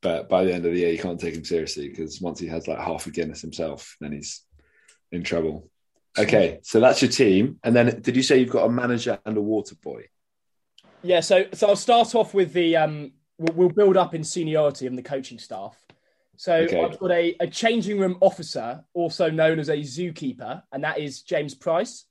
But 0.00 0.28
by 0.28 0.44
the 0.44 0.52
end 0.52 0.64
of 0.64 0.72
the 0.72 0.78
year, 0.78 0.92
you 0.92 0.98
can't 0.98 1.18
take 1.18 1.34
him 1.34 1.44
seriously 1.44 1.88
because 1.88 2.20
once 2.20 2.38
he 2.38 2.46
has 2.46 2.68
like 2.68 2.78
half 2.78 3.06
a 3.06 3.10
Guinness 3.10 3.40
himself, 3.40 3.96
then 4.00 4.12
he's 4.12 4.42
in 5.10 5.24
trouble. 5.24 5.70
Okay, 6.16 6.60
so 6.62 6.80
that's 6.80 7.02
your 7.02 7.10
team. 7.10 7.58
And 7.64 7.74
then 7.74 8.00
did 8.00 8.16
you 8.16 8.22
say 8.22 8.38
you've 8.38 8.50
got 8.50 8.66
a 8.66 8.70
manager 8.70 9.18
and 9.24 9.36
a 9.36 9.40
water 9.40 9.74
boy? 9.82 10.04
Yeah, 11.02 11.20
so 11.20 11.46
so 11.52 11.68
I'll 11.68 11.76
start 11.76 12.14
off 12.14 12.34
with 12.34 12.52
the 12.52 12.76
um 12.76 13.12
we'll, 13.38 13.54
we'll 13.54 13.68
build 13.68 13.96
up 13.96 14.14
in 14.14 14.24
seniority 14.24 14.86
and 14.86 14.96
the 14.96 15.02
coaching 15.02 15.38
staff. 15.38 15.76
So 16.36 16.54
Okay. 16.54 16.80
I've 16.80 16.98
got 16.98 17.10
a, 17.10 17.34
a 17.40 17.46
changing 17.48 17.98
room 17.98 18.18
officer, 18.20 18.84
also 18.94 19.28
known 19.30 19.58
as 19.58 19.68
a 19.68 19.78
zookeeper, 19.78 20.62
and 20.72 20.84
that 20.84 20.98
is 20.98 21.22
James 21.22 21.54
Price. 21.54 22.04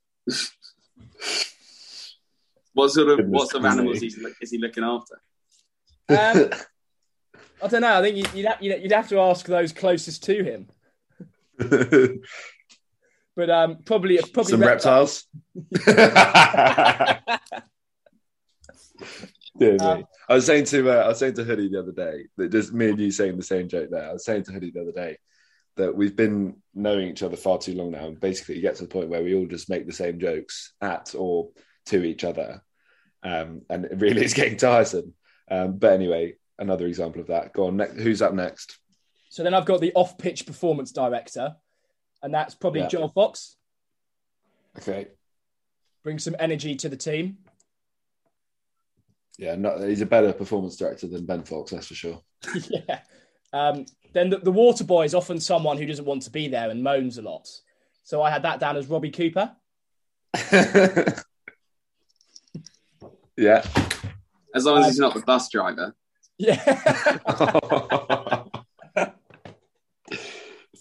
What 2.74 2.90
sort 2.90 3.08
of 3.08 3.16
Goodness 3.16 3.38
what 3.38 3.48
sort 3.48 3.64
of 3.64 3.72
animals 3.72 4.02
is 4.02 4.16
he, 4.16 4.26
is 4.42 4.50
he 4.50 4.58
looking 4.58 4.84
after? 4.84 5.20
Um, 6.10 6.50
I 7.62 7.66
don't 7.68 7.80
know. 7.82 7.98
I 7.98 8.02
think 8.02 8.16
you- 8.16 8.24
you'd 8.38 8.46
have, 8.46 8.62
you'd 8.62 8.92
have 8.92 9.08
to 9.08 9.18
ask 9.20 9.46
those 9.46 9.72
closest 9.72 10.22
to 10.24 10.44
him. 10.44 10.68
But 13.36 13.50
um, 13.50 13.78
probably 13.84 14.18
probably 14.32 14.50
Some 14.50 14.60
reptile. 14.60 15.02
reptiles. 15.06 15.26
Me. 19.60 19.76
Um, 19.78 20.04
I 20.28 20.34
was 20.34 20.44
saying 20.46 20.64
to 20.66 20.90
uh, 20.90 21.04
I 21.04 21.08
was 21.08 21.18
saying 21.18 21.34
to 21.34 21.44
Hoodie 21.44 21.68
the 21.68 21.78
other 21.80 21.92
day 21.92 22.24
that 22.36 22.50
just 22.50 22.72
me 22.72 22.90
and 22.90 22.98
you 22.98 23.10
saying 23.10 23.36
the 23.36 23.42
same 23.44 23.68
joke 23.68 23.90
there. 23.90 24.08
I 24.08 24.12
was 24.12 24.24
saying 24.24 24.42
to 24.44 24.52
Hoodie 24.52 24.70
the 24.72 24.82
other 24.82 24.92
day 24.92 25.18
that 25.76 25.94
we've 25.94 26.16
been 26.16 26.56
knowing 26.74 27.08
each 27.08 27.22
other 27.22 27.36
far 27.36 27.58
too 27.58 27.74
long 27.74 27.92
now, 27.92 28.06
and 28.06 28.18
basically 28.20 28.56
you 28.56 28.60
get 28.62 28.74
to 28.76 28.82
the 28.82 28.88
point 28.88 29.08
where 29.08 29.22
we 29.22 29.34
all 29.36 29.46
just 29.46 29.70
make 29.70 29.86
the 29.86 29.92
same 29.92 30.18
jokes 30.18 30.72
at 30.80 31.14
or 31.16 31.50
to 31.86 32.02
each 32.04 32.24
other, 32.24 32.60
um, 33.22 33.62
and 33.70 33.84
it 33.84 34.00
really 34.00 34.24
is 34.24 34.34
getting 34.34 34.56
tiresome. 34.56 35.14
Um, 35.50 35.78
but 35.78 35.92
anyway, 35.92 36.34
another 36.58 36.86
example 36.86 37.20
of 37.20 37.28
that. 37.28 37.52
Go 37.52 37.66
on. 37.66 37.76
Ne- 37.76 38.02
who's 38.02 38.22
up 38.22 38.34
next? 38.34 38.78
So 39.30 39.42
then 39.42 39.54
I've 39.54 39.66
got 39.66 39.80
the 39.80 39.92
off-pitch 39.94 40.46
performance 40.46 40.92
director, 40.92 41.54
and 42.22 42.32
that's 42.32 42.54
probably 42.54 42.80
Yeah. 42.80 42.88
Joel 42.88 43.08
Fox. 43.08 43.56
Okay. 44.78 45.08
Bring 46.02 46.18
some 46.18 46.36
energy 46.38 46.74
to 46.76 46.88
the 46.88 46.96
team. 46.96 47.38
Yeah, 49.38 49.54
not, 49.54 49.80
he's 49.82 50.00
a 50.00 50.06
better 50.06 50.32
performance 50.32 50.76
director 50.76 51.06
than 51.06 51.26
Ben 51.26 51.44
Fox, 51.44 51.70
that's 51.70 51.86
for 51.86 51.94
sure. 51.94 52.22
yeah. 52.68 53.00
Um, 53.52 53.86
then 54.12 54.30
the, 54.30 54.38
the 54.38 54.50
water 54.50 54.84
boy 54.84 55.04
is 55.04 55.14
often 55.14 55.38
someone 55.38 55.78
who 55.78 55.86
doesn't 55.86 56.04
want 56.04 56.22
to 56.22 56.30
be 56.30 56.48
there 56.48 56.70
and 56.70 56.82
moans 56.82 57.18
a 57.18 57.22
lot. 57.22 57.48
So 58.02 58.22
I 58.22 58.30
had 58.30 58.42
that 58.42 58.58
down 58.58 58.76
as 58.76 58.86
Robbie 58.88 59.10
Cooper. 59.10 59.52
yeah. 63.36 63.62
As 64.54 64.64
long 64.64 64.78
as 64.78 64.86
he's 64.86 64.98
not 64.98 65.14
the 65.14 65.22
bus 65.24 65.50
driver. 65.50 65.94
Yeah. 66.38 66.56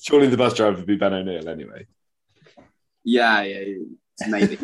Surely 0.01 0.27
the 0.27 0.37
bus 0.37 0.53
driver 0.53 0.77
would 0.77 0.85
be 0.85 0.95
Ben 0.95 1.13
O'Neill 1.13 1.49
anyway. 1.49 1.85
Yeah, 3.03 3.41
yeah, 3.43 3.59
yeah. 3.59 4.27
maybe. 4.27 4.57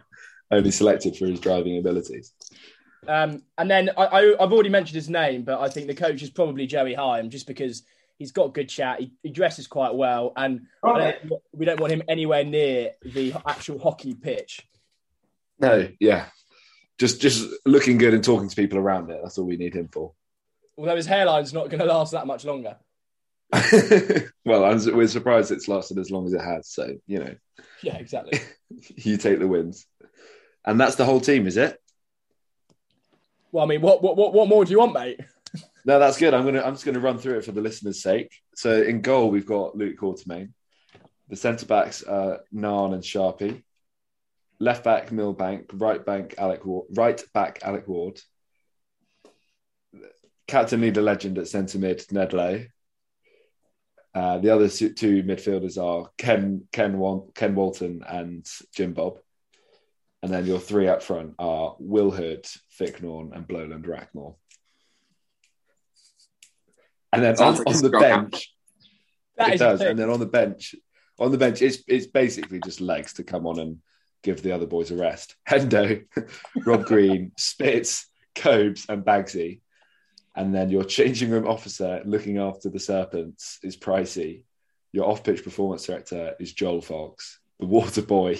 Only 0.50 0.70
selected 0.70 1.16
for 1.16 1.26
his 1.26 1.40
driving 1.40 1.78
abilities. 1.78 2.32
Um, 3.06 3.42
and 3.56 3.70
then 3.70 3.90
I, 3.96 4.04
I, 4.04 4.42
I've 4.42 4.52
already 4.52 4.70
mentioned 4.70 4.96
his 4.96 5.08
name, 5.08 5.42
but 5.42 5.60
I 5.60 5.68
think 5.68 5.86
the 5.86 5.94
coach 5.94 6.22
is 6.22 6.30
probably 6.30 6.66
Joey 6.66 6.94
Hyam, 6.94 7.28
just 7.28 7.46
because 7.46 7.82
he's 8.18 8.32
got 8.32 8.54
good 8.54 8.68
chat. 8.68 9.00
He, 9.00 9.12
he 9.22 9.30
dresses 9.30 9.66
quite 9.66 9.94
well, 9.94 10.32
and 10.36 10.62
I 10.82 10.98
don't- 11.28 11.42
we 11.52 11.64
don't 11.66 11.80
want 11.80 11.92
him 11.92 12.02
anywhere 12.08 12.44
near 12.44 12.92
the 13.02 13.34
actual 13.46 13.78
hockey 13.78 14.14
pitch. 14.14 14.66
No, 15.60 15.88
yeah. 16.00 16.26
Just 16.98 17.20
just 17.20 17.48
looking 17.64 17.98
good 17.98 18.14
and 18.14 18.24
talking 18.24 18.48
to 18.48 18.56
people 18.56 18.78
around 18.78 19.10
it. 19.10 19.20
That's 19.22 19.38
all 19.38 19.46
we 19.46 19.56
need 19.56 19.74
him 19.74 19.88
for. 19.92 20.12
Although 20.78 20.96
his 20.96 21.08
hairline's 21.08 21.52
not 21.52 21.68
going 21.68 21.80
to 21.80 21.86
last 21.86 22.12
that 22.12 22.26
much 22.26 22.44
longer. 22.44 22.76
well, 24.44 24.64
I'm, 24.64 24.96
we're 24.96 25.08
surprised 25.08 25.50
it's 25.50 25.68
lasted 25.68 25.98
as 25.98 26.10
long 26.10 26.26
as 26.26 26.32
it 26.32 26.40
has. 26.40 26.68
So, 26.68 26.96
you 27.06 27.18
know, 27.18 27.34
Yeah, 27.82 27.96
exactly. 27.96 28.40
you 28.96 29.16
take 29.16 29.40
the 29.40 29.48
wins. 29.48 29.86
And 30.64 30.80
that's 30.80 30.94
the 30.94 31.04
whole 31.04 31.20
team, 31.20 31.46
is 31.46 31.56
it? 31.56 31.78
well, 33.50 33.64
I 33.64 33.66
mean, 33.66 33.80
what, 33.80 34.02
what, 34.02 34.16
what, 34.16 34.32
what 34.32 34.48
more 34.48 34.64
do 34.64 34.70
you 34.70 34.78
want, 34.78 34.94
mate? 34.94 35.20
No, 35.84 35.98
that's 35.98 36.18
good. 36.18 36.34
I'm 36.34 36.44
gonna 36.44 36.60
I'm 36.60 36.74
just 36.74 36.84
gonna 36.84 37.00
run 37.00 37.16
through 37.16 37.38
it 37.38 37.46
for 37.46 37.52
the 37.52 37.62
listeners' 37.62 38.02
sake. 38.02 38.30
So 38.54 38.82
in 38.82 39.00
goal, 39.00 39.30
we've 39.30 39.46
got 39.46 39.74
Luke 39.74 39.96
Quartermain. 39.98 40.50
The 41.30 41.36
centre 41.36 41.64
backs 41.64 42.02
are 42.02 42.40
Narn 42.54 42.92
and 42.92 43.02
Sharpie. 43.02 43.62
Left 44.58 44.84
back 44.84 45.10
Milbank, 45.12 45.70
right 45.72 46.04
back 46.04 46.34
Alec 46.36 46.66
Ward, 46.66 46.88
right 46.94 47.22
back 47.32 47.60
Alec 47.62 47.88
Ward. 47.88 48.20
Captain 50.48 50.80
leader 50.80 51.02
legend 51.02 51.38
at 51.38 51.46
centre 51.46 51.78
mid 51.78 52.04
Ned 52.10 52.32
Lowe. 52.32 52.64
Uh, 54.14 54.38
the 54.38 54.50
other 54.50 54.68
two 54.68 54.92
two 54.94 55.22
midfielders 55.22 55.80
are 55.80 56.10
Ken 56.16 56.66
Ken 56.72 56.98
Wan, 56.98 57.28
Ken 57.34 57.54
Walton 57.54 58.02
and 58.08 58.44
Jim 58.74 58.94
Bob. 58.94 59.18
And 60.22 60.32
then 60.32 60.46
your 60.46 60.58
three 60.58 60.88
up 60.88 61.02
front 61.02 61.34
are 61.38 61.76
Will 61.78 62.10
Hood, 62.10 62.44
Ficknorn, 62.76 63.36
and 63.36 63.46
Blowland 63.46 63.84
Rackmore. 63.86 64.34
And 67.12 67.22
then 67.22 67.36
on, 67.38 67.56
like 67.56 67.66
on 67.66 67.82
the 67.82 67.90
bench, 67.90 68.52
That 69.36 69.48
it 69.50 69.54
is 69.54 69.60
does. 69.60 69.78
thing. 69.78 69.88
And 69.90 69.98
then 69.98 70.10
on 70.10 70.18
the 70.18 70.26
bench, 70.26 70.74
on 71.18 71.30
the 71.30 71.38
bench, 71.38 71.62
it's 71.62 71.82
it's 71.86 72.06
basically 72.06 72.60
just 72.60 72.80
legs 72.80 73.12
to 73.14 73.22
come 73.24 73.46
on 73.46 73.60
and 73.60 73.78
give 74.24 74.42
the 74.42 74.52
other 74.52 74.66
boys 74.66 74.90
a 74.90 74.96
rest. 74.96 75.36
Hendo, 75.48 76.04
Rob 76.66 76.84
Green, 76.84 77.32
Spitz, 77.38 78.06
Cobes, 78.34 78.86
and 78.88 79.04
Bagsy. 79.04 79.60
And 80.38 80.54
then 80.54 80.70
your 80.70 80.84
changing 80.96 81.30
room 81.30 81.46
officer 81.46 82.00
looking 82.06 82.38
after 82.38 82.70
the 82.70 82.78
Serpents 82.78 83.58
is 83.62 83.76
Pricey. 83.76 84.44
Your 84.92 85.06
off-pitch 85.06 85.44
performance 85.44 85.84
director 85.84 86.34
is 86.40 86.54
Joel 86.54 86.80
Fox. 86.80 87.40
The 87.60 87.66
water 87.66 88.00
boy, 88.00 88.38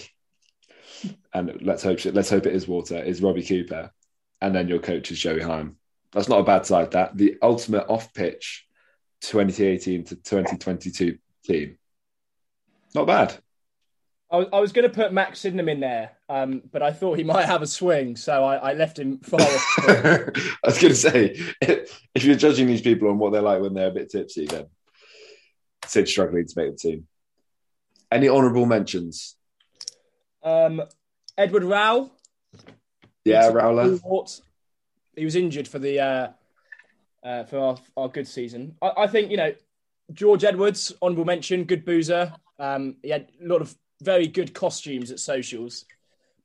and 1.35 1.61
let's 1.61 1.83
hope 1.83 2.03
let's 2.07 2.31
hope 2.31 2.47
it 2.47 2.55
is 2.55 2.67
water, 2.67 2.97
is 2.97 3.21
Robbie 3.21 3.45
Cooper. 3.45 3.93
And 4.41 4.55
then 4.55 4.69
your 4.69 4.79
coach 4.79 5.11
is 5.11 5.19
Joey 5.19 5.41
Hyam. 5.41 5.75
That's 6.13 6.29
not 6.29 6.41
a 6.41 6.45
bad 6.45 6.65
side. 6.65 6.93
That 6.93 7.17
the 7.17 7.37
ultimate 7.43 7.87
off-pitch 7.89 8.67
2018 9.23 10.05
to 10.05 10.17
2022 10.17 11.19
team. 11.45 11.79
Not 12.95 13.09
bad. 13.09 13.37
I 14.31 14.37
was, 14.37 14.47
I 14.53 14.61
was 14.61 14.73
going 14.73 14.89
to 14.89 14.95
put 14.95 15.13
Max 15.13 15.41
Sydenham 15.41 15.69
in 15.69 15.81
there, 15.81 16.11
um, 16.29 16.63
but 16.71 16.83
I 16.83 16.93
thought 16.93 17.19
he 17.19 17.25
might 17.35 17.47
have 17.47 17.63
a 17.63 17.67
swing, 17.67 18.17
so 18.17 18.45
I, 18.45 18.57
I 18.57 18.73
left 18.75 18.99
him 18.99 19.19
far 19.19 19.41
off. 19.41 19.67
I 19.89 20.67
was 20.67 20.79
going 20.79 20.93
to 20.93 20.95
say, 20.95 21.41
if 21.61 22.25
you're 22.25 22.37
judging 22.37 22.67
these 22.67 22.83
people 22.83 23.09
on 23.09 23.19
what 23.19 23.33
they're 23.33 23.43
like 23.43 23.61
when 23.61 23.75
they're 23.75 23.89
a 23.89 23.93
bit 23.93 24.11
tipsy, 24.11 24.47
then 24.47 24.67
Sid's 25.87 26.11
struggling 26.11 26.47
to 26.47 26.55
make 26.57 26.73
the 26.73 26.77
team. 26.77 27.07
Any 28.11 28.29
honourable 28.29 28.67
mentions? 28.67 29.37
Um, 30.43 30.83
Edward 31.37 31.65
Rowell. 31.65 32.13
Yeah, 33.25 33.49
Rowler. 33.49 33.99
He 35.15 35.25
was 35.25 35.37
injured 35.37 35.69
for 35.69 35.79
the 35.79 36.01
uh, 36.01 36.29
uh, 37.23 37.45
for 37.45 37.59
our, 37.59 37.77
our 37.97 38.09
good 38.09 38.27
season. 38.27 38.77
I, 38.81 38.93
I 38.99 39.07
think 39.07 39.31
you 39.31 39.37
know 39.37 39.53
George 40.13 40.45
Edwards, 40.45 40.93
honourable 41.03 41.25
mention, 41.25 41.65
good 41.65 41.85
boozer. 41.85 42.33
Um, 42.59 42.97
he 43.03 43.11
had 43.11 43.29
a 43.43 43.47
lot 43.47 43.61
of 43.61 43.77
very 44.01 44.27
good 44.27 44.55
costumes 44.55 45.11
at 45.11 45.21
socials, 45.21 45.85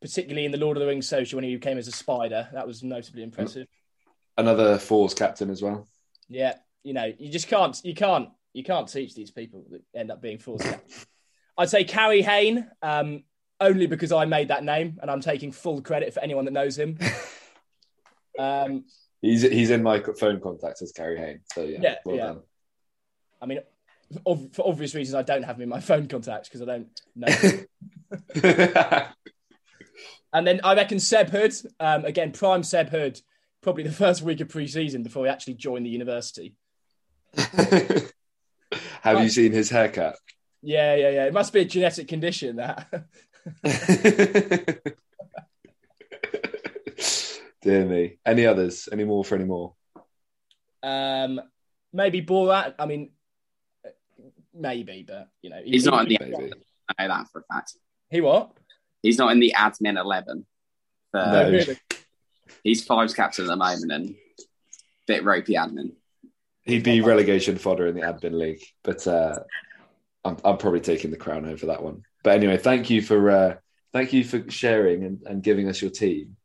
particularly 0.01 0.45
in 0.45 0.51
the 0.51 0.57
Lord 0.57 0.77
of 0.77 0.81
the 0.81 0.87
Rings 0.87 1.07
social 1.07 1.37
when 1.37 1.43
he 1.43 1.57
came 1.57 1.77
as 1.77 1.87
a 1.87 1.91
spider. 1.91 2.47
That 2.53 2.67
was 2.67 2.83
notably 2.83 3.23
impressive. 3.23 3.67
Another 4.37 4.77
fours 4.77 5.13
captain 5.13 5.49
as 5.49 5.61
well. 5.61 5.87
Yeah, 6.27 6.55
you 6.83 6.93
know, 6.93 7.11
you 7.17 7.31
just 7.31 7.47
can't, 7.47 7.79
you 7.83 7.93
can't, 7.93 8.29
you 8.53 8.63
can't 8.63 8.87
teach 8.87 9.13
these 9.15 9.31
people 9.31 9.65
that 9.71 9.81
end 9.95 10.11
up 10.11 10.21
being 10.21 10.37
captains. 10.37 11.05
I'd 11.57 11.69
say 11.69 11.83
Carrie 11.83 12.23
Hayne, 12.23 12.67
um, 12.81 13.23
only 13.59 13.85
because 13.85 14.11
I 14.11 14.25
made 14.25 14.47
that 14.47 14.63
name 14.63 14.97
and 15.01 15.11
I'm 15.11 15.21
taking 15.21 15.51
full 15.51 15.81
credit 15.81 16.13
for 16.13 16.19
anyone 16.21 16.45
that 16.45 16.51
knows 16.51 16.77
him. 16.77 16.97
um, 18.39 18.85
He's 19.23 19.41
he's 19.41 19.69
in 19.69 19.81
my 19.81 20.03
phone 20.19 20.41
contacts 20.41 20.81
as 20.81 20.91
Carrie 20.91 21.17
Hayne. 21.17 21.39
So 21.53 21.63
yeah, 21.63 21.77
Yeah, 21.81 21.95
well 22.03 22.15
yeah. 22.17 22.33
I 23.41 23.45
mean, 23.45 23.59
ov- 24.25 24.53
for 24.53 24.67
obvious 24.67 24.95
reasons, 24.95 25.15
I 25.15 25.21
don't 25.21 25.43
have 25.43 25.57
him 25.57 25.63
in 25.63 25.69
my 25.69 25.79
phone 25.89 26.07
contacts 26.07 26.49
because 26.49 26.61
I 26.61 26.65
don't 26.65 26.87
know. 27.15 27.27
and 30.33 30.47
then 30.47 30.61
I 30.63 30.75
reckon 30.75 30.99
Seb 30.99 31.29
Hood, 31.29 31.53
um, 31.79 32.05
again, 32.05 32.31
prime 32.31 32.63
Seb 32.63 32.89
Hood, 32.89 33.19
probably 33.61 33.83
the 33.83 33.91
first 34.03 34.21
week 34.21 34.41
of 34.41 34.49
pre-season 34.49 35.03
before 35.03 35.25
he 35.25 35.31
actually 35.31 35.55
joined 35.55 35.85
the 35.85 35.89
university. 35.89 36.55
Have 39.01 39.21
you 39.21 39.29
seen 39.29 39.51
his 39.51 39.69
haircut? 39.69 40.15
Yeah, 40.61 40.95
yeah, 40.95 41.09
yeah. 41.09 41.25
It 41.25 41.33
must 41.33 41.51
be 41.51 41.61
a 41.61 41.65
genetic 41.65 42.07
condition 42.07 42.55
that. 42.57 42.87
Dear 47.61 47.85
me. 47.85 48.17
Any 48.25 48.45
others? 48.45 48.89
Any 48.91 49.03
more 49.05 49.23
for 49.23 49.35
any 49.35 49.45
more? 49.45 49.73
Um, 50.83 51.39
maybe 51.93 52.21
Borat. 52.21 52.75
I 52.77 52.85
mean, 52.85 53.11
maybe, 54.53 55.03
but 55.07 55.27
you 55.41 55.49
know, 55.49 55.61
He's 55.63 55.85
not 55.85 56.03
in 56.03 56.09
the. 56.09 56.17
Maybe. 56.19 56.53
I 56.97 57.03
know 57.03 57.15
that 57.15 57.27
for 57.31 57.39
a 57.39 57.53
fact. 57.53 57.73
He 58.09 58.21
what? 58.21 58.51
He's 59.01 59.17
not 59.17 59.31
in 59.31 59.39
the 59.39 59.53
admin 59.57 59.99
eleven. 59.99 60.45
For, 61.11 61.17
No. 61.25 61.49
really? 61.51 61.77
He's 62.63 62.83
fives 62.83 63.13
captain 63.13 63.45
at 63.45 63.47
the 63.49 63.55
moment 63.55 63.91
and 63.91 64.15
bit 65.07 65.23
ropey 65.23 65.53
admin. 65.53 65.93
He'd 66.63 66.83
be 66.83 67.01
relegation 67.01 67.57
fodder 67.57 67.87
in 67.87 67.95
the 67.95 68.01
admin 68.01 68.33
league, 68.33 68.61
but 68.83 69.05
uh, 69.05 69.35
I'm, 70.23 70.37
I'm 70.45 70.57
probably 70.57 70.79
taking 70.79 71.11
the 71.11 71.17
crown 71.17 71.45
over 71.45 71.65
that 71.67 71.83
one. 71.83 72.03
But 72.23 72.35
anyway, 72.35 72.57
thank 72.57 72.89
you 72.89 73.01
for 73.01 73.31
uh, 73.31 73.55
thank 73.91 74.13
you 74.13 74.23
for 74.23 74.49
sharing 74.49 75.03
and, 75.03 75.21
and 75.25 75.43
giving 75.43 75.67
us 75.67 75.81
your 75.81 75.91
team. 75.91 76.37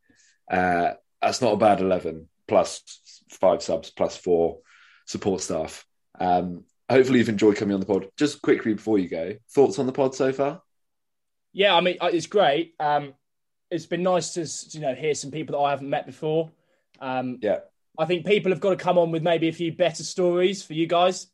Uh, 0.51 0.93
that's 1.23 1.41
not 1.43 1.53
a 1.53 1.57
bad 1.57 1.81
eleven 1.81 2.29
plus 2.49 2.83
five 3.31 3.63
subs 3.63 3.91
plus 3.91 4.17
four 4.17 4.59
support 5.07 5.41
staff. 5.41 5.85
Um, 6.19 6.65
hopefully, 6.89 7.19
you've 7.19 7.29
enjoyed 7.29 7.57
coming 7.57 7.75
on 7.75 7.81
the 7.81 7.87
pod. 7.87 8.09
Just 8.17 8.43
quickly 8.43 8.75
before 8.75 8.99
you 8.99 9.09
go, 9.09 9.35
thoughts 9.51 9.79
on 9.79 9.87
the 9.87 9.93
pod 9.93 10.15
so 10.15 10.33
far? 10.33 10.63
Yeah, 11.53 11.75
I 11.75 11.81
mean, 11.81 11.97
uh, 12.01 12.11
it's 12.13 12.27
great. 12.27 12.75
Um, 12.79 13.15
it's 13.71 13.87
been 13.87 14.03
nice 14.03 14.35
to 14.35 14.77
you 14.79 14.83
know 14.85 14.95
hear 14.95 15.15
some 15.15 15.31
people 15.31 15.53
that 15.59 15.65
I 15.65 15.71
haven't 15.71 15.91
met 15.91 16.07
before. 16.07 16.51
Um, 17.01 17.39
Yeah. 17.43 17.61
I 17.99 18.05
think 18.05 18.25
people 18.27 18.53
have 18.53 18.61
got 18.61 18.71
to 18.71 18.77
come 18.77 18.97
on 18.97 19.11
with 19.11 19.25
maybe 19.25 19.49
a 19.49 19.53
few 19.53 19.73
better 19.73 20.05
stories 20.05 20.63
for 20.63 20.73
you 20.73 20.87
guys. 20.87 21.27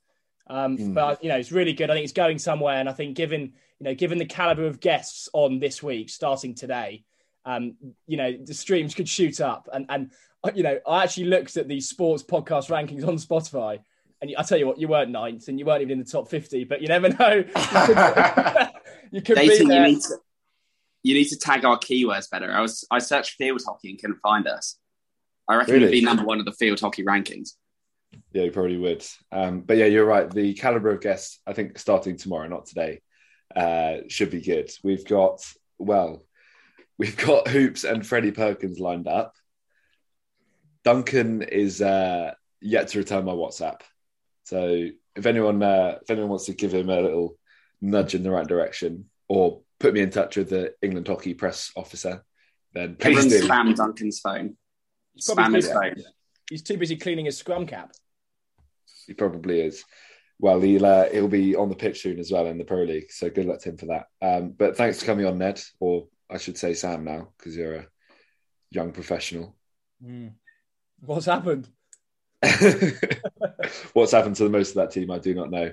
Um, 0.46 0.78
Mm. 0.78 0.94
But 0.94 1.22
you 1.22 1.28
know, 1.28 1.36
it's 1.36 1.52
really 1.52 1.72
good. 1.74 1.90
I 1.90 1.94
think 1.94 2.04
it's 2.04 2.12
going 2.12 2.38
somewhere, 2.38 2.76
and 2.76 2.88
I 2.88 2.92
think 2.92 3.16
given 3.16 3.52
you 3.80 3.84
know, 3.84 3.94
given 3.94 4.18
the 4.18 4.26
caliber 4.26 4.66
of 4.66 4.80
guests 4.80 5.28
on 5.32 5.58
this 5.58 5.82
week, 5.82 6.08
starting 6.08 6.54
today, 6.54 7.04
um, 7.44 7.76
you 8.06 8.16
know, 8.16 8.32
the 8.32 8.54
streams 8.54 8.94
could 8.94 9.08
shoot 9.08 9.40
up. 9.40 9.68
And 9.72 9.86
and 9.88 10.10
uh, 10.42 10.50
you 10.54 10.62
know, 10.62 10.78
I 10.86 11.02
actually 11.02 11.26
looked 11.26 11.56
at 11.56 11.68
the 11.68 11.80
sports 11.80 12.22
podcast 12.22 12.68
rankings 12.70 13.06
on 13.06 13.16
Spotify, 13.16 13.80
and 14.24 14.36
I 14.36 14.42
tell 14.42 14.58
you 14.58 14.66
what, 14.66 14.78
you 14.78 14.88
weren't 14.88 15.10
ninth, 15.10 15.48
and 15.48 15.58
you 15.58 15.66
weren't 15.66 15.82
even 15.82 15.92
in 15.92 15.98
the 15.98 16.10
top 16.10 16.28
fifty. 16.28 16.64
But 16.64 16.80
you 16.80 16.88
never 16.88 17.10
know. 17.10 17.34
You 17.34 17.44
could, 17.86 18.68
you 19.10 19.22
could 19.22 19.36
be 19.36 19.48
Nathan, 19.48 19.70
you 19.70 19.82
need 19.82 20.00
to 20.00 20.16
you 21.02 21.14
need 21.14 21.26
to 21.26 21.38
tag 21.38 21.64
our 21.64 21.78
keywords 21.78 22.30
better. 22.30 22.50
I 22.50 22.60
was 22.60 22.86
I 22.90 22.98
searched 22.98 23.32
field 23.32 23.60
hockey 23.64 23.90
and 23.90 24.00
couldn't 24.00 24.20
find 24.22 24.46
us. 24.48 24.78
I 25.46 25.56
reckon 25.56 25.74
Really? 25.74 25.86
we'd 25.86 25.92
be 25.92 26.04
number 26.04 26.24
one 26.24 26.40
of 26.40 26.46
the 26.46 26.52
field 26.52 26.80
hockey 26.80 27.04
rankings. 27.04 27.50
Yeah, 28.32 28.44
you 28.44 28.50
probably 28.50 28.78
would. 28.78 29.04
Um, 29.30 29.60
but 29.60 29.76
yeah, 29.76 29.86
you're 29.86 30.06
right. 30.06 30.30
The 30.30 30.54
caliber 30.54 30.90
of 30.90 31.02
guests, 31.02 31.40
I 31.46 31.52
think, 31.52 31.78
starting 31.78 32.16
tomorrow, 32.16 32.48
not 32.48 32.66
today, 32.66 33.02
uh, 33.54 33.98
should 34.08 34.30
be 34.30 34.40
good. 34.40 34.70
We've 34.82 35.04
got 35.04 35.44
well, 35.78 36.24
we've 36.96 37.16
got 37.16 37.48
Hoops 37.48 37.84
and 37.84 38.06
Freddie 38.06 38.32
Perkins 38.32 38.78
lined 38.78 39.08
up. 39.08 39.34
Duncan 40.84 41.42
is 41.42 41.82
uh, 41.82 42.32
yet 42.60 42.88
to 42.88 42.98
return 42.98 43.24
my 43.24 43.32
WhatsApp, 43.32 43.80
so 44.44 44.88
if 45.16 45.26
anyone 45.26 45.62
uh, 45.62 45.98
if 46.02 46.10
anyone 46.10 46.30
wants 46.30 46.46
to 46.46 46.54
give 46.54 46.72
him 46.72 46.88
a 46.88 47.00
little 47.00 47.36
nudge 47.80 48.14
in 48.14 48.22
the 48.22 48.30
right 48.30 48.46
direction 48.46 49.06
or 49.28 49.60
put 49.80 49.92
me 49.94 50.00
in 50.00 50.10
touch 50.10 50.36
with 50.36 50.50
the 50.50 50.74
England 50.82 51.08
hockey 51.08 51.34
press 51.34 51.72
officer, 51.76 52.24
then 52.72 52.96
please 52.96 53.18
Everyone 53.24 53.40
do. 53.40 53.48
spam 53.48 53.76
Duncan's 53.76 54.20
phone. 54.20 54.56
He's 55.14 55.28
Spam 55.28 55.54
his 55.54 55.66
busy. 55.66 55.74
phone. 55.74 55.94
He's 56.50 56.62
too 56.62 56.76
busy 56.76 56.96
cleaning 56.96 57.24
his 57.26 57.36
scrum 57.38 57.66
cap. 57.66 57.92
He 59.06 59.14
probably 59.14 59.60
is. 59.60 59.84
Well, 60.38 60.60
he'll 60.60 60.84
uh, 60.84 61.08
he'll 61.10 61.28
be 61.28 61.54
on 61.56 61.68
the 61.68 61.76
pitch 61.76 62.02
soon 62.02 62.18
as 62.18 62.30
well 62.30 62.46
in 62.46 62.58
the 62.58 62.64
Pro 62.64 62.82
League. 62.82 63.10
So 63.12 63.30
good 63.30 63.46
luck 63.46 63.60
to 63.60 63.70
him 63.70 63.76
for 63.76 63.86
that. 63.86 64.06
Um, 64.20 64.50
but 64.50 64.76
thanks 64.76 65.00
for 65.00 65.06
coming 65.06 65.26
on, 65.26 65.38
Ned, 65.38 65.62
or 65.80 66.08
I 66.28 66.38
should 66.38 66.58
say 66.58 66.74
Sam 66.74 67.04
now, 67.04 67.28
because 67.38 67.56
you're 67.56 67.74
a 67.76 67.86
young 68.70 68.92
professional. 68.92 69.56
What's 71.00 71.26
happened? 71.26 71.68
What's 73.92 74.12
happened 74.12 74.36
to 74.36 74.44
the 74.44 74.50
most 74.50 74.70
of 74.70 74.76
that 74.76 74.90
team, 74.90 75.10
I 75.10 75.18
do 75.18 75.34
not 75.34 75.50
know. 75.50 75.72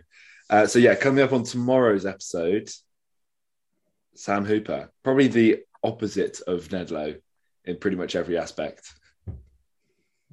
Uh, 0.49 0.67
so 0.67 0.79
yeah, 0.79 0.95
coming 0.95 1.23
up 1.23 1.33
on 1.33 1.43
tomorrow's 1.43 2.05
episode, 2.05 2.69
Sam 4.15 4.45
Hooper, 4.45 4.91
probably 5.03 5.27
the 5.27 5.59
opposite 5.83 6.41
of 6.45 6.71
Ned 6.71 6.91
Lowe 6.91 7.15
in 7.65 7.77
pretty 7.77 7.97
much 7.97 8.15
every 8.15 8.37
aspect. 8.37 8.93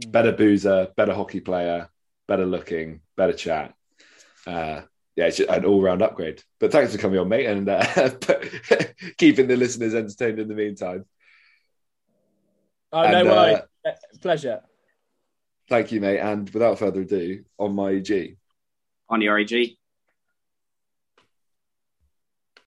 Better 0.09 0.33
boozer, 0.33 0.89
better 0.97 1.15
hockey 1.15 1.41
player, 1.41 1.89
better 2.27 2.47
looking, 2.47 3.01
better 3.17 3.33
chat. 3.33 3.75
Uh, 4.47 4.83
yeah, 5.17 5.27
it's 5.27 5.41
an 5.41 5.65
all-round 5.65 6.01
upgrade. 6.01 6.43
But 6.61 6.71
thanks 6.71 6.93
for 6.93 6.99
coming 6.99 7.19
on, 7.19 7.29
mate, 7.29 7.47
and 7.47 7.69
uh, 7.69 7.85
keeping 9.19 9.49
the 9.49 9.57
listeners 9.57 9.95
entertained 9.95 10.39
in 10.39 10.49
the 10.49 10.55
meantime. 10.55 11.05
Oh 12.93 13.03
And, 13.03 13.27
no 13.27 13.35
uh, 13.35 13.61
Uh, 13.85 13.91
Pleasure. 14.21 14.63
Thank 15.69 15.93
you, 15.93 16.01
mate. 16.01 16.19
And 16.19 16.49
without 16.51 16.79
further 16.79 17.03
ado, 17.03 17.45
on 17.59 17.75
my 17.75 17.93
EG. 17.93 18.37
On 19.11 19.21
your 19.21 19.39
AG. 19.39 19.78